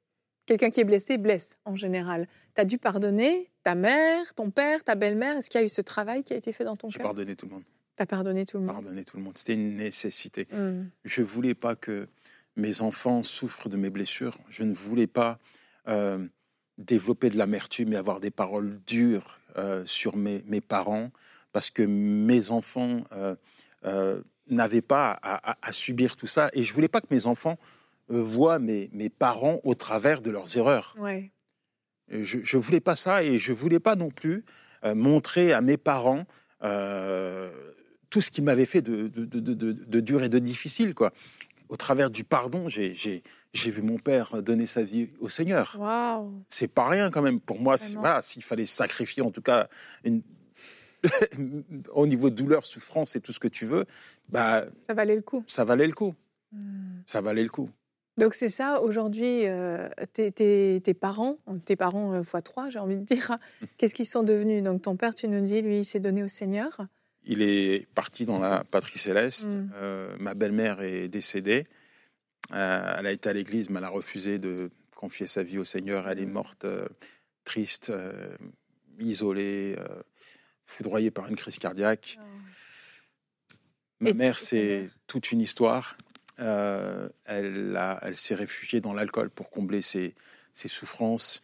quelqu'un 0.46 0.70
qui 0.70 0.80
est 0.80 0.84
blessé 0.84 1.18
blesse 1.18 1.56
en 1.64 1.76
général. 1.76 2.28
Tu 2.54 2.60
as 2.60 2.64
dû 2.64 2.78
pardonner 2.78 3.50
ta 3.62 3.74
mère, 3.74 4.34
ton 4.34 4.50
père, 4.50 4.84
ta 4.84 4.94
belle-mère? 4.94 5.36
Est-ce 5.36 5.50
qu'il 5.50 5.60
y 5.60 5.62
a 5.62 5.66
eu 5.66 5.70
ce 5.70 5.82
travail 5.82 6.22
qui 6.24 6.32
a 6.32 6.36
été 6.36 6.52
fait 6.52 6.64
dans 6.64 6.76
ton 6.76 6.88
J'ai 6.88 6.98
cœur? 6.98 7.06
pardonné 7.08 7.36
tout 7.36 7.46
le 7.46 7.52
monde. 7.52 7.64
Tu 7.96 8.02
as 8.02 8.06
pardonné 8.06 8.44
tout 8.46 8.56
le 8.58 8.64
monde? 8.64 8.72
Pardonner 8.74 9.04
tout 9.04 9.16
le 9.16 9.22
monde. 9.22 9.36
C'était 9.38 9.54
une 9.54 9.76
nécessité. 9.76 10.46
Mm. 10.52 10.84
Je 11.04 11.20
ne 11.20 11.26
voulais 11.26 11.54
pas 11.54 11.76
que 11.76 12.08
mes 12.56 12.80
enfants 12.80 13.22
souffrent 13.22 13.68
de 13.68 13.76
mes 13.76 13.90
blessures. 13.90 14.38
Je 14.48 14.64
ne 14.64 14.72
voulais 14.74 15.06
pas 15.06 15.38
euh, 15.88 16.26
développer 16.78 17.30
de 17.30 17.38
l'amertume 17.38 17.92
et 17.92 17.96
avoir 17.96 18.20
des 18.20 18.30
paroles 18.30 18.80
dures 18.86 19.38
euh, 19.56 19.84
sur 19.86 20.16
mes, 20.16 20.42
mes, 20.46 20.60
parents 20.60 21.10
parce 21.52 21.70
que 21.70 21.82
mes 21.82 22.50
enfants 22.50 23.04
euh, 23.12 23.34
euh 23.84 24.20
n'avaient 24.48 24.82
pas 24.82 25.10
à, 25.22 25.50
à, 25.50 25.58
à, 25.60 25.72
subir 25.72 26.14
tout 26.14 26.28
ça. 26.28 26.50
Et 26.52 26.62
je 26.62 26.70
ne 26.70 26.74
voulais 26.76 26.86
pas 26.86 27.00
que 27.00 27.08
mes 27.10 27.26
enfants 27.26 27.58
voient 28.08 28.60
mes, 28.60 28.88
mes, 28.92 29.08
parents 29.08 29.58
au 29.64 29.74
travers 29.74 30.22
de 30.22 30.30
leurs 30.30 30.56
erreurs. 30.56 30.94
Ouais. 31.00 31.32
Je 32.08 32.56
ne 32.56 32.62
voulais 32.62 32.78
pas 32.78 32.94
ça 32.94 33.24
et 33.24 33.38
je 33.40 33.50
ne 33.50 33.56
voulais 33.56 33.80
pas 33.80 33.96
non 33.96 34.08
plus 34.08 34.44
montrer 34.94 35.52
à 35.52 35.62
mes 35.62 35.76
parents 35.76 36.26
tout 36.60 38.20
ce 38.20 38.30
qu'ils 38.30 38.44
m'avaient 38.44 38.66
fait 38.66 38.82
de, 38.82 39.08
de, 39.08 39.24
de, 39.24 39.72
de, 39.72 40.00
dur 40.00 40.22
et 40.22 40.28
de 40.28 40.38
difficile. 40.38 40.94
Quoi. 40.94 41.12
Au 41.68 41.76
travers 41.76 42.10
du 42.10 42.22
pardon, 42.22 42.68
j'ai 42.68 43.22
vu 43.64 43.82
mon 43.82 43.98
père 43.98 44.42
donner 44.42 44.66
sa 44.66 44.82
vie 44.82 45.08
au 45.20 45.28
Seigneur. 45.28 45.76
Wow. 45.78 46.32
C'est 46.48 46.68
pas 46.68 46.88
rien 46.88 47.10
quand 47.10 47.22
même. 47.22 47.40
Pour 47.40 47.60
moi, 47.60 47.76
voilà, 47.94 48.22
s'il 48.22 48.42
fallait 48.42 48.66
sacrifier 48.66 49.22
en 49.22 49.30
tout 49.30 49.42
cas 49.42 49.68
une, 50.04 50.22
au 51.92 52.06
niveau 52.06 52.30
de 52.30 52.34
douleur, 52.34 52.64
souffrance 52.64 53.16
et 53.16 53.20
tout 53.20 53.32
ce 53.32 53.40
que 53.40 53.48
tu 53.48 53.66
veux, 53.66 53.86
bah, 54.28 54.64
ça 54.88 54.94
valait 54.94 55.16
le 55.16 55.22
coup. 55.22 55.44
Ça 55.46 55.64
valait 55.64 55.86
le 55.86 55.92
coup. 55.92 56.14
Mmh. 56.52 57.00
Ça 57.06 57.20
valait 57.20 57.42
le 57.42 57.48
coup. 57.48 57.70
Donc 58.18 58.32
c'est 58.32 58.48
ça, 58.48 58.80
aujourd'hui, 58.80 59.46
euh, 59.46 59.88
tes, 60.14 60.32
tes, 60.32 60.80
tes, 60.82 60.94
parents, 60.94 61.36
tes 61.66 61.76
parents 61.76 62.14
euh, 62.14 62.22
fois 62.22 62.40
trois, 62.40 62.70
j'ai 62.70 62.78
envie 62.78 62.96
de 62.96 63.04
dire, 63.04 63.36
mmh. 63.60 63.66
qu'est-ce 63.76 63.94
qu'ils 63.94 64.06
sont 64.06 64.22
devenus? 64.22 64.62
Donc 64.62 64.82
ton 64.82 64.96
père, 64.96 65.14
tu 65.14 65.28
nous 65.28 65.42
dis, 65.42 65.60
lui, 65.60 65.80
il 65.80 65.84
s'est 65.84 66.00
donné 66.00 66.22
au 66.22 66.28
Seigneur. 66.28 66.86
Il 67.24 67.42
est 67.42 67.86
parti 67.94 68.24
dans 68.24 68.38
la 68.38 68.64
patrie 68.64 68.98
céleste. 68.98 69.56
Mmh. 69.56 69.70
Euh, 69.74 70.16
ma 70.18 70.34
belle-mère 70.34 70.80
est 70.80 71.08
décédée. 71.08 71.66
Euh, 72.52 72.96
elle 72.98 73.06
a 73.06 73.12
été 73.12 73.28
à 73.28 73.32
l'église, 73.32 73.70
mais 73.70 73.78
elle 73.78 73.84
a 73.84 73.90
refusé 73.90 74.38
de 74.38 74.70
confier 74.94 75.26
sa 75.26 75.42
vie 75.42 75.58
au 75.58 75.64
Seigneur. 75.64 76.08
Elle 76.08 76.20
est 76.20 76.26
morte 76.26 76.64
euh, 76.64 76.86
triste, 77.44 77.92
isolée, 78.98 79.76
foudroyée 80.66 81.10
par 81.10 81.28
une 81.28 81.36
crise 81.36 81.58
cardiaque. 81.58 82.18
Oh. 82.20 82.24
Ma 84.00 84.10
et 84.10 84.14
mère, 84.14 84.38
c'est 84.38 84.88
toute 85.06 85.32
une 85.32 85.40
histoire. 85.40 85.96
Euh, 86.38 87.08
elle, 87.24 87.80
elle 88.02 88.16
s'est 88.16 88.34
réfugiée 88.34 88.80
dans 88.80 88.92
l'alcool 88.92 89.30
pour 89.30 89.48
combler 89.48 89.80
ses, 89.80 90.14
ses, 90.52 90.68
souffrances 90.68 91.42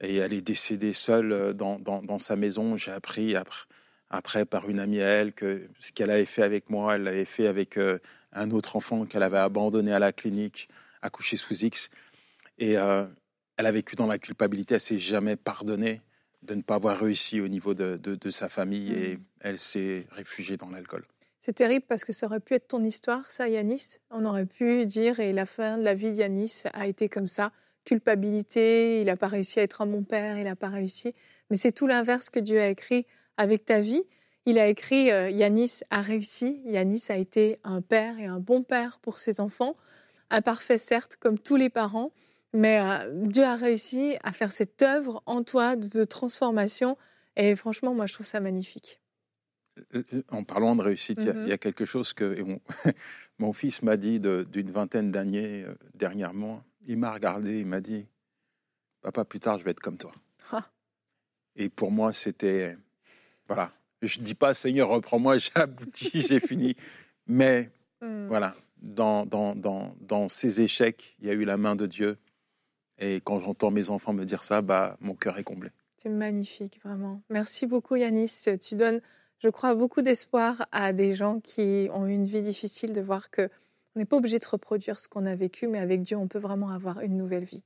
et 0.00 0.16
elle 0.16 0.32
est 0.32 0.40
décédée 0.40 0.94
seule 0.94 1.32
euh, 1.32 1.52
dans, 1.52 1.78
dans, 1.78 2.02
dans 2.02 2.18
sa 2.18 2.36
maison. 2.36 2.78
J'ai 2.78 2.90
appris 2.90 3.36
après, 3.36 3.66
après, 4.08 4.46
par 4.46 4.70
une 4.70 4.80
amie 4.80 5.02
à 5.02 5.08
elle 5.08 5.34
que 5.34 5.68
ce 5.78 5.92
qu'elle 5.92 6.10
avait 6.10 6.24
fait 6.24 6.42
avec 6.42 6.70
moi, 6.70 6.94
elle 6.94 7.02
l'avait 7.02 7.26
fait 7.26 7.46
avec 7.46 7.76
euh, 7.76 7.98
un 8.32 8.50
autre 8.50 8.76
enfant 8.76 9.06
qu'elle 9.06 9.22
avait 9.22 9.38
abandonné 9.38 9.92
à 9.92 9.98
la 9.98 10.12
clinique, 10.12 10.68
accouché 11.02 11.36
sous 11.36 11.64
X. 11.64 11.90
Et 12.58 12.76
euh, 12.76 13.06
elle 13.56 13.66
a 13.66 13.72
vécu 13.72 13.96
dans 13.96 14.06
la 14.06 14.18
culpabilité, 14.18 14.74
elle 14.74 14.80
s'est 14.80 14.98
jamais 14.98 15.36
pardonnée 15.36 16.00
de 16.42 16.54
ne 16.54 16.62
pas 16.62 16.76
avoir 16.76 16.98
réussi 16.98 17.40
au 17.40 17.48
niveau 17.48 17.74
de, 17.74 17.98
de, 18.02 18.14
de 18.14 18.30
sa 18.30 18.48
famille 18.48 18.92
et 18.92 19.16
mmh. 19.16 19.24
elle 19.40 19.58
s'est 19.58 20.06
réfugiée 20.12 20.56
dans 20.56 20.70
l'alcool. 20.70 21.04
C'est 21.40 21.54
terrible 21.54 21.86
parce 21.88 22.04
que 22.04 22.12
ça 22.12 22.26
aurait 22.26 22.40
pu 22.40 22.54
être 22.54 22.68
ton 22.68 22.84
histoire, 22.84 23.30
ça, 23.30 23.48
Yanis. 23.48 23.96
On 24.10 24.24
aurait 24.26 24.46
pu 24.46 24.84
dire, 24.86 25.20
et 25.20 25.32
la 25.32 25.46
fin 25.46 25.78
de 25.78 25.82
la 25.82 25.94
vie 25.94 26.12
d'Yanis 26.12 26.64
a 26.74 26.86
été 26.86 27.08
comme 27.08 27.26
ça, 27.26 27.50
culpabilité, 27.84 29.00
il 29.00 29.06
n'a 29.06 29.16
pas 29.16 29.28
réussi 29.28 29.58
à 29.58 29.62
être 29.62 29.80
un 29.80 29.86
bon 29.86 30.02
père, 30.02 30.36
il 30.36 30.44
n'a 30.44 30.56
pas 30.56 30.68
réussi. 30.68 31.14
Mais 31.50 31.56
c'est 31.56 31.72
tout 31.72 31.86
l'inverse 31.86 32.28
que 32.28 32.40
Dieu 32.40 32.60
a 32.60 32.68
écrit 32.68 33.06
avec 33.38 33.64
ta 33.64 33.80
vie. 33.80 34.02
Il 34.46 34.58
a 34.58 34.68
écrit, 34.68 35.10
euh, 35.10 35.30
Yanis 35.30 35.80
a 35.90 36.02
réussi, 36.02 36.62
Yanis 36.64 37.04
a 37.08 37.16
été 37.16 37.58
un 37.62 37.82
père 37.82 38.18
et 38.18 38.26
un 38.26 38.40
bon 38.40 38.62
père 38.62 38.98
pour 39.00 39.18
ses 39.18 39.40
enfants, 39.40 39.76
imparfait 40.30 40.78
certes, 40.78 41.16
comme 41.16 41.38
tous 41.38 41.56
les 41.56 41.70
parents, 41.70 42.12
mais 42.52 42.80
euh, 42.80 43.26
Dieu 43.26 43.44
a 43.44 43.56
réussi 43.56 44.16
à 44.22 44.32
faire 44.32 44.52
cette 44.52 44.82
œuvre 44.82 45.22
en 45.26 45.42
toi 45.42 45.76
de 45.76 46.04
transformation. 46.04 46.96
Et 47.36 47.54
franchement, 47.54 47.94
moi, 47.94 48.06
je 48.06 48.14
trouve 48.14 48.26
ça 48.26 48.40
magnifique. 48.40 49.00
Euh, 49.94 50.02
en 50.28 50.44
parlant 50.44 50.74
de 50.74 50.82
réussite, 50.82 51.18
il 51.20 51.44
y, 51.46 51.50
y, 51.50 51.52
a 51.52 51.58
quelque 51.58 51.84
chose 51.84 52.12
que 52.12 52.42
mon, 52.42 52.60
mon, 53.38 53.52
fils 53.52 53.82
m'a 53.82 53.96
dit 53.96 54.18
d'une 54.20 54.70
vingtaine 54.70 55.10
d'années 55.10 55.62
euh, 55.62 55.74
dernièrement. 55.94 56.62
Il 56.86 56.98
m'a 56.98 57.12
regardé, 57.12 57.60
il 57.60 57.66
m'a 57.66 57.80
dit 57.80 58.06
Papa, 59.00 59.24
plus 59.24 59.40
tard, 59.40 59.58
je 59.58 59.64
vais 59.64 59.70
être 59.70 59.80
comme 59.80 59.96
toi. 59.96 60.12
Ah. 60.50 60.66
Et 61.56 61.68
pour 61.68 61.92
moi, 61.92 62.12
c'était. 62.12 62.76
Voilà. 63.46 63.72
Je 64.02 64.20
ne 64.20 64.24
dis 64.24 64.34
pas 64.34 64.54
Seigneur, 64.54 64.88
reprends-moi, 64.88 65.38
j'ai 65.38 65.52
abouti, 65.54 66.10
j'ai 66.28 66.40
fini. 66.40 66.76
Mais 67.26 67.70
mmh. 68.00 68.26
voilà, 68.26 68.54
dans, 68.80 69.26
dans, 69.26 69.54
dans, 69.54 69.94
dans, 70.00 70.28
ces 70.28 70.60
échecs, 70.60 71.16
il 71.20 71.28
y 71.28 71.30
a 71.30 71.34
eu 71.34 71.44
la 71.44 71.56
main 71.56 71.76
de 71.76 71.86
Dieu. 71.86 72.18
Et 72.98 73.20
quand 73.22 73.40
j'entends 73.40 73.70
mes 73.70 73.90
enfants 73.90 74.12
me 74.12 74.24
dire 74.24 74.44
ça, 74.44 74.62
bah, 74.62 74.96
mon 75.00 75.14
cœur 75.14 75.38
est 75.38 75.44
comblé. 75.44 75.70
C'est 75.96 76.10
magnifique, 76.10 76.80
vraiment. 76.82 77.22
Merci 77.30 77.66
beaucoup, 77.66 77.96
Yanis. 77.96 78.46
Tu 78.60 78.74
donnes 78.74 79.00
je 79.40 79.48
crois, 79.48 79.74
beaucoup 79.74 80.02
d'espoir 80.02 80.66
à 80.70 80.92
des 80.92 81.14
gens 81.14 81.40
qui 81.40 81.88
ont 81.92 82.06
eu 82.06 82.12
une 82.12 82.26
vie 82.26 82.42
difficile 82.42 82.92
de 82.92 83.00
voir 83.00 83.30
que 83.30 83.48
on 83.96 83.98
n'est 83.98 84.04
pas 84.04 84.16
obligé 84.16 84.38
de 84.38 84.46
reproduire 84.46 85.00
ce 85.00 85.08
qu'on 85.08 85.26
a 85.26 85.34
vécu, 85.34 85.66
mais 85.66 85.78
avec 85.78 86.02
Dieu, 86.02 86.16
on 86.16 86.28
peut 86.28 86.38
vraiment 86.38 86.70
avoir 86.70 87.00
une 87.00 87.16
nouvelle 87.16 87.44
vie. 87.44 87.64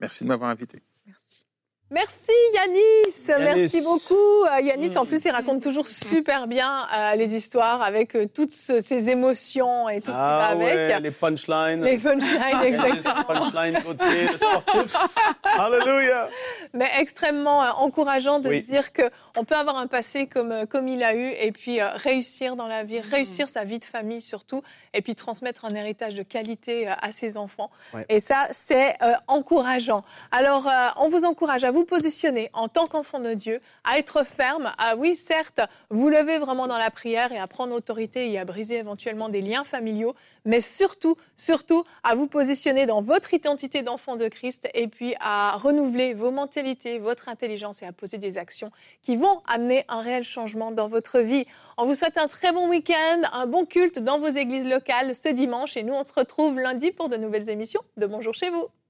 Merci 0.00 0.24
de 0.24 0.28
m'avoir 0.28 0.50
invité. 0.50 0.82
Merci. 1.06 1.46
Merci 1.92 2.32
Yanis, 2.54 3.44
merci 3.44 3.82
beaucoup. 3.82 4.44
Euh, 4.46 4.62
Yanis, 4.62 4.96
en 4.96 5.04
plus, 5.04 5.26
il 5.26 5.30
raconte 5.30 5.62
toujours 5.62 5.86
super 5.86 6.46
bien 6.46 6.86
euh, 6.98 7.16
les 7.16 7.34
histoires 7.34 7.82
avec 7.82 8.16
euh, 8.16 8.26
toutes 8.32 8.52
ces 8.52 9.10
émotions 9.10 9.90
et 9.90 10.00
tout 10.00 10.10
ce 10.10 10.16
qui 10.16 10.22
ah 10.22 10.54
va 10.54 10.56
ouais, 10.56 10.70
avec. 10.70 11.02
Les 11.02 11.10
punchlines. 11.10 11.84
Les 11.84 11.98
punchlines, 11.98 12.62
exactement. 12.62 13.24
punchlines 13.24 13.82
côté 13.82 14.04
le 14.26 14.38
sportif. 14.38 14.96
Alléluia. 15.58 16.30
Mais 16.72 16.88
extrêmement 16.98 17.58
encourageant 17.58 18.38
de 18.38 18.48
oui. 18.48 18.62
se 18.62 18.70
dire 18.70 18.90
qu'on 18.94 19.44
peut 19.44 19.56
avoir 19.56 19.76
un 19.76 19.86
passé 19.86 20.26
comme, 20.26 20.66
comme 20.68 20.88
il 20.88 21.02
a 21.02 21.14
eu 21.14 21.28
et 21.28 21.52
puis 21.52 21.82
réussir 21.82 22.56
dans 22.56 22.68
la 22.68 22.84
vie, 22.84 23.00
réussir 23.00 23.50
sa 23.50 23.64
vie 23.64 23.80
de 23.80 23.84
famille 23.84 24.22
surtout, 24.22 24.62
et 24.94 25.02
puis 25.02 25.14
transmettre 25.14 25.66
un 25.66 25.74
héritage 25.74 26.14
de 26.14 26.22
qualité 26.22 26.88
à 26.88 27.12
ses 27.12 27.36
enfants. 27.36 27.70
Ouais. 27.92 28.06
Et 28.08 28.20
ça, 28.20 28.48
c'est 28.52 28.96
encourageant. 29.26 30.04
Alors, 30.30 30.70
on 30.96 31.10
vous 31.10 31.24
encourage 31.24 31.64
à 31.64 31.70
vous 31.82 31.86
positionner 31.86 32.48
en 32.52 32.68
tant 32.68 32.86
qu'enfant 32.86 33.18
de 33.18 33.34
Dieu, 33.34 33.60
à 33.82 33.98
être 33.98 34.24
ferme, 34.24 34.72
à 34.78 34.94
oui, 34.94 35.16
certes, 35.16 35.60
vous 35.90 36.08
lever 36.08 36.38
vraiment 36.38 36.68
dans 36.68 36.78
la 36.78 36.92
prière 36.92 37.32
et 37.32 37.38
à 37.38 37.48
prendre 37.48 37.74
autorité 37.74 38.30
et 38.30 38.38
à 38.38 38.44
briser 38.44 38.76
éventuellement 38.76 39.28
des 39.28 39.42
liens 39.42 39.64
familiaux, 39.64 40.14
mais 40.44 40.60
surtout, 40.60 41.16
surtout, 41.34 41.82
à 42.04 42.14
vous 42.14 42.28
positionner 42.28 42.86
dans 42.86 43.02
votre 43.02 43.34
identité 43.34 43.82
d'enfant 43.82 44.14
de 44.14 44.28
Christ 44.28 44.68
et 44.74 44.86
puis 44.86 45.16
à 45.18 45.56
renouveler 45.56 46.14
vos 46.14 46.30
mentalités, 46.30 47.00
votre 47.00 47.28
intelligence 47.28 47.82
et 47.82 47.86
à 47.86 47.92
poser 47.92 48.18
des 48.18 48.38
actions 48.38 48.70
qui 49.02 49.16
vont 49.16 49.42
amener 49.48 49.84
un 49.88 50.02
réel 50.02 50.22
changement 50.22 50.70
dans 50.70 50.88
votre 50.88 51.18
vie. 51.18 51.46
On 51.78 51.86
vous 51.86 51.96
souhaite 51.96 52.16
un 52.16 52.28
très 52.28 52.52
bon 52.52 52.68
week-end, 52.68 53.22
un 53.32 53.46
bon 53.46 53.64
culte 53.64 53.98
dans 53.98 54.20
vos 54.20 54.28
églises 54.28 54.68
locales 54.68 55.16
ce 55.16 55.30
dimanche 55.30 55.76
et 55.76 55.82
nous, 55.82 55.94
on 55.94 56.04
se 56.04 56.12
retrouve 56.12 56.60
lundi 56.60 56.92
pour 56.92 57.08
de 57.08 57.16
nouvelles 57.16 57.50
émissions 57.50 57.82
de 57.96 58.06
Bonjour 58.06 58.34
chez 58.34 58.50
vous. 58.50 58.68